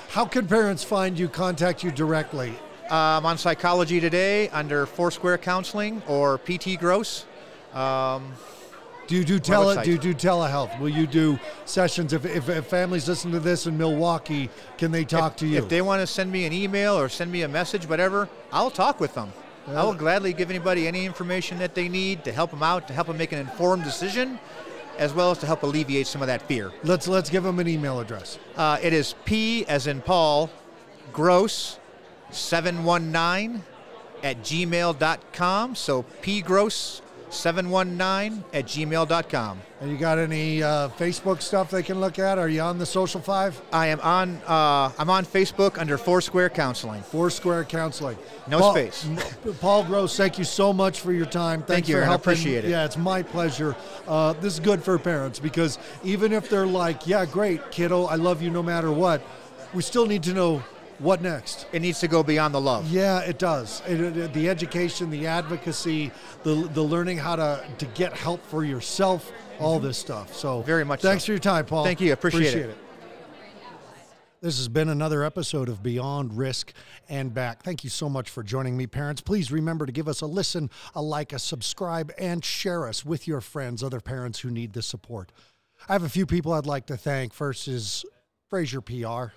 How 0.10 0.26
can 0.26 0.48
parents 0.48 0.84
find 0.84 1.18
you? 1.18 1.30
Contact 1.30 1.84
you 1.84 1.92
directly. 1.92 2.54
Um, 2.90 3.26
on 3.26 3.38
Psychology 3.38 4.02
Today 4.02 4.50
under 4.50 4.86
Foursquare 4.86 5.38
Counseling 5.38 6.02
or 6.08 6.40
PT 6.40 6.78
Gross. 6.78 7.26
Um, 7.74 8.34
Do 9.08 9.16
you 9.16 9.24
do 9.24 9.40
tele? 9.40 9.82
Do 9.82 9.92
you 9.92 9.98
do 9.98 10.14
telehealth? 10.14 10.78
Will 10.80 10.90
you 10.90 11.08
do 11.08 11.40
sessions? 11.64 12.12
If, 12.12 12.26
if, 12.26 12.50
if 12.50 12.66
families 12.66 13.08
listen 13.08 13.32
to 13.32 13.40
this 13.40 13.66
in 13.66 13.78
Milwaukee, 13.78 14.50
can 14.78 14.92
they 14.92 15.06
talk 15.06 15.34
if, 15.34 15.38
to 15.38 15.48
you? 15.48 15.58
If 15.58 15.70
they 15.70 15.82
want 15.82 16.02
to 16.02 16.08
send 16.08 16.32
me 16.32 16.46
an 16.46 16.52
email 16.52 16.98
or 16.98 17.08
send 17.08 17.32
me 17.32 17.44
a 17.44 17.48
message, 17.48 17.88
whatever, 17.88 18.28
I'll 18.52 18.72
talk 18.72 19.00
with 19.00 19.16
them. 19.16 19.32
I 19.68 19.84
will 19.84 19.94
gladly 19.94 20.34
give 20.34 20.50
anybody 20.50 20.88
any 20.88 21.06
information 21.06 21.60
that 21.60 21.76
they 21.76 21.88
need 21.88 22.24
to 22.26 22.32
help 22.32 22.52
them 22.52 22.64
out, 22.64 22.88
to 22.88 22.94
help 22.94 23.08
them 23.08 23.18
make 23.18 23.32
an 23.32 23.40
informed 23.40 23.84
decision, 23.84 24.40
as 24.98 25.14
well 25.14 25.32
as 25.32 25.38
to 25.40 25.46
help 25.46 25.64
alleviate 25.64 26.08
some 26.08 26.22
of 26.22 26.28
that 26.28 26.42
fear. 26.42 26.72
Let's 26.84 27.08
let's 27.08 27.30
give 27.30 27.44
them 27.44 27.60
an 27.60 27.68
email 27.68 28.00
address. 28.00 28.40
Uh, 28.56 28.78
it 28.82 28.94
is 28.94 29.16
P 29.26 29.66
as 29.68 29.88
in 29.88 30.02
Paul, 30.02 30.50
gross 31.14 31.80
719 32.32 33.64
at 34.24 34.38
gmail.com. 34.40 35.76
So 35.76 36.04
P 36.22 36.42
gross 36.42 37.02
719 37.32 38.44
at 38.54 38.66
gmail.com. 38.66 39.62
And 39.80 39.90
you 39.90 39.98
got 39.98 40.20
any 40.20 40.62
uh, 40.62 40.90
Facebook 40.90 41.42
stuff 41.42 41.72
they 41.72 41.82
can 41.82 42.00
look 42.00 42.20
at? 42.20 42.38
Are 42.38 42.50
you 42.50 42.62
on 42.62 42.78
the 42.78 42.86
Social 42.86 43.20
Five? 43.20 43.60
I 43.74 43.88
am 43.88 44.00
on 44.02 44.36
uh, 44.46 44.92
I'm 45.00 45.10
on 45.10 45.26
Facebook 45.26 45.80
under 45.80 45.98
Foursquare 45.98 46.50
Counseling. 46.50 47.02
Foursquare 47.02 47.64
Counseling. 47.64 48.18
No 48.48 48.60
Paul, 48.60 48.74
space. 48.74 49.10
Paul 49.60 49.84
Gross, 49.86 50.16
thank 50.16 50.38
you 50.38 50.44
so 50.44 50.72
much 50.72 51.00
for 51.00 51.12
your 51.12 51.26
time. 51.26 51.60
Thanks 51.60 51.72
Thank 51.72 51.88
you, 51.88 51.96
for 51.96 52.00
Aaron. 52.02 52.12
I 52.12 52.16
appreciate 52.16 52.66
it. 52.66 52.70
Yeah, 52.70 52.86
it's 52.86 52.98
my 52.98 53.24
pleasure. 53.24 53.76
Uh, 54.08 54.34
this 54.34 54.54
is 54.54 54.60
good 54.60 54.84
for 54.84 55.00
parents 55.00 55.40
because 55.40 55.80
even 56.04 56.34
if 56.34 56.50
they're 56.50 56.68
like, 56.68 57.08
yeah, 57.08 57.26
great, 57.26 57.72
kiddo, 57.72 58.06
I 58.06 58.16
love 58.16 58.42
you 58.42 58.50
no 58.50 58.62
matter 58.62 58.92
what, 58.92 59.22
we 59.74 59.82
still 59.82 60.06
need 60.06 60.24
to 60.24 60.34
know 60.34 60.64
what 61.02 61.22
next. 61.22 61.66
It 61.72 61.82
needs 61.82 62.00
to 62.02 62.08
go 62.08 62.24
beyond 62.24 62.54
the 62.54 62.62
love. 62.62 62.90
Yeah, 62.92 63.20
it 63.20 63.38
does. 63.40 63.82
It, 63.88 64.00
it- 64.00 64.34
the 64.34 64.50
education, 64.50 65.10
the 65.10 65.28
advocacy, 65.28 66.12
the 66.44 66.54
the 66.74 66.82
learning 66.84 67.18
how 67.18 67.36
to 67.36 67.66
to 67.80 67.86
get 67.88 68.14
help 68.14 68.46
for 68.46 68.64
yourself, 68.64 69.32
all 69.60 69.80
this 69.80 69.98
stuff. 69.98 70.34
So 70.36 70.58
Mm-hmm. 70.60 70.66
Very 70.68 70.86
much 70.86 71.02
Thanks 71.02 71.24
so. 71.24 71.28
for 71.28 71.32
your 71.34 71.40
time, 71.40 71.66
Paul. 71.66 71.84
Thank 71.84 72.02
you. 72.02 72.14
Appreciate 72.14 72.56
it. 72.56 72.78
This 74.42 74.58
has 74.58 74.68
been 74.68 74.90
another 74.90 75.24
episode 75.24 75.70
of 75.70 75.84
Beyond 75.84 76.36
Risk 76.36 76.74
and 77.08 77.32
Back. 77.32 77.62
Thank 77.62 77.84
you 77.84 77.92
so 77.92 78.10
much 78.10 78.28
for 78.28 78.42
joining 78.42 78.76
me, 78.76 78.88
parents. 78.88 79.22
Please 79.22 79.52
remember 79.52 79.86
to 79.86 79.92
give 79.92 80.08
us 80.08 80.22
a 80.22 80.26
listen, 80.26 80.72
a 80.96 81.02
like, 81.02 81.32
a 81.32 81.38
subscribe, 81.38 82.12
and 82.18 82.44
share 82.44 82.88
us 82.88 83.06
with 83.06 83.28
your 83.28 83.40
friends, 83.40 83.84
other 83.84 84.00
parents 84.02 84.40
who 84.40 84.50
need 84.50 84.74
the 84.74 84.82
support. 84.82 85.32
I 85.88 85.94
have 85.94 86.02
a 86.02 86.10
few 86.10 86.26
people 86.26 86.54
I'd 86.54 86.66
like 86.66 86.88
to 86.88 86.98
thank. 86.98 87.34
First 87.34 87.68
is 87.68 88.04
Fraser 88.50 88.82
PR. 88.82 89.34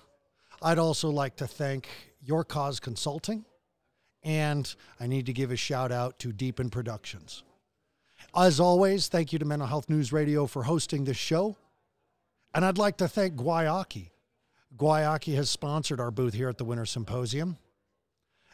I'd 0.62 0.78
also 0.78 1.10
like 1.10 1.36
to 1.36 1.46
thank 1.46 1.88
Your 2.22 2.44
Cause 2.44 2.80
Consulting, 2.80 3.44
and 4.22 4.74
I 4.98 5.06
need 5.06 5.26
to 5.26 5.32
give 5.32 5.50
a 5.50 5.56
shout 5.56 5.92
out 5.92 6.18
to 6.20 6.32
Deepen 6.32 6.70
Productions. 6.70 7.42
As 8.36 8.58
always, 8.58 9.08
thank 9.08 9.32
you 9.32 9.38
to 9.38 9.44
Mental 9.44 9.68
Health 9.68 9.88
News 9.88 10.12
Radio 10.12 10.46
for 10.46 10.64
hosting 10.64 11.04
this 11.04 11.16
show. 11.16 11.56
And 12.54 12.64
I'd 12.64 12.78
like 12.78 12.96
to 12.98 13.08
thank 13.08 13.34
Guayaki. 13.34 14.10
Guayaki 14.76 15.34
has 15.36 15.50
sponsored 15.50 16.00
our 16.00 16.10
booth 16.10 16.34
here 16.34 16.48
at 16.48 16.58
the 16.58 16.64
Winter 16.64 16.86
Symposium. 16.86 17.58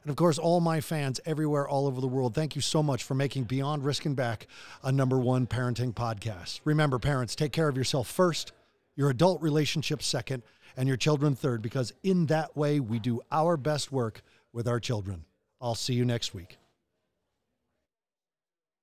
And 0.02 0.10
of 0.10 0.16
course, 0.16 0.38
all 0.38 0.60
my 0.60 0.80
fans 0.80 1.20
everywhere, 1.26 1.68
all 1.68 1.86
over 1.86 2.00
the 2.00 2.08
world, 2.08 2.34
thank 2.34 2.56
you 2.56 2.62
so 2.62 2.82
much 2.82 3.02
for 3.04 3.14
making 3.14 3.44
Beyond 3.44 3.84
Risk 3.84 4.06
and 4.06 4.16
Back 4.16 4.46
a 4.82 4.90
number 4.90 5.18
one 5.18 5.46
parenting 5.46 5.94
podcast. 5.94 6.60
Remember, 6.64 6.98
parents, 6.98 7.34
take 7.34 7.52
care 7.52 7.68
of 7.68 7.76
yourself 7.76 8.08
first, 8.08 8.52
your 8.96 9.10
adult 9.10 9.42
relationships 9.42 10.06
second, 10.06 10.42
and 10.80 10.88
your 10.88 10.96
children 10.96 11.34
third, 11.34 11.60
because 11.60 11.92
in 12.02 12.24
that 12.24 12.56
way, 12.56 12.80
we 12.80 12.98
do 12.98 13.20
our 13.30 13.58
best 13.58 13.92
work 13.92 14.22
with 14.50 14.66
our 14.66 14.80
children. 14.80 15.26
I'll 15.60 15.74
see 15.74 15.92
you 15.92 16.06
next 16.06 16.32
week. 16.32 16.56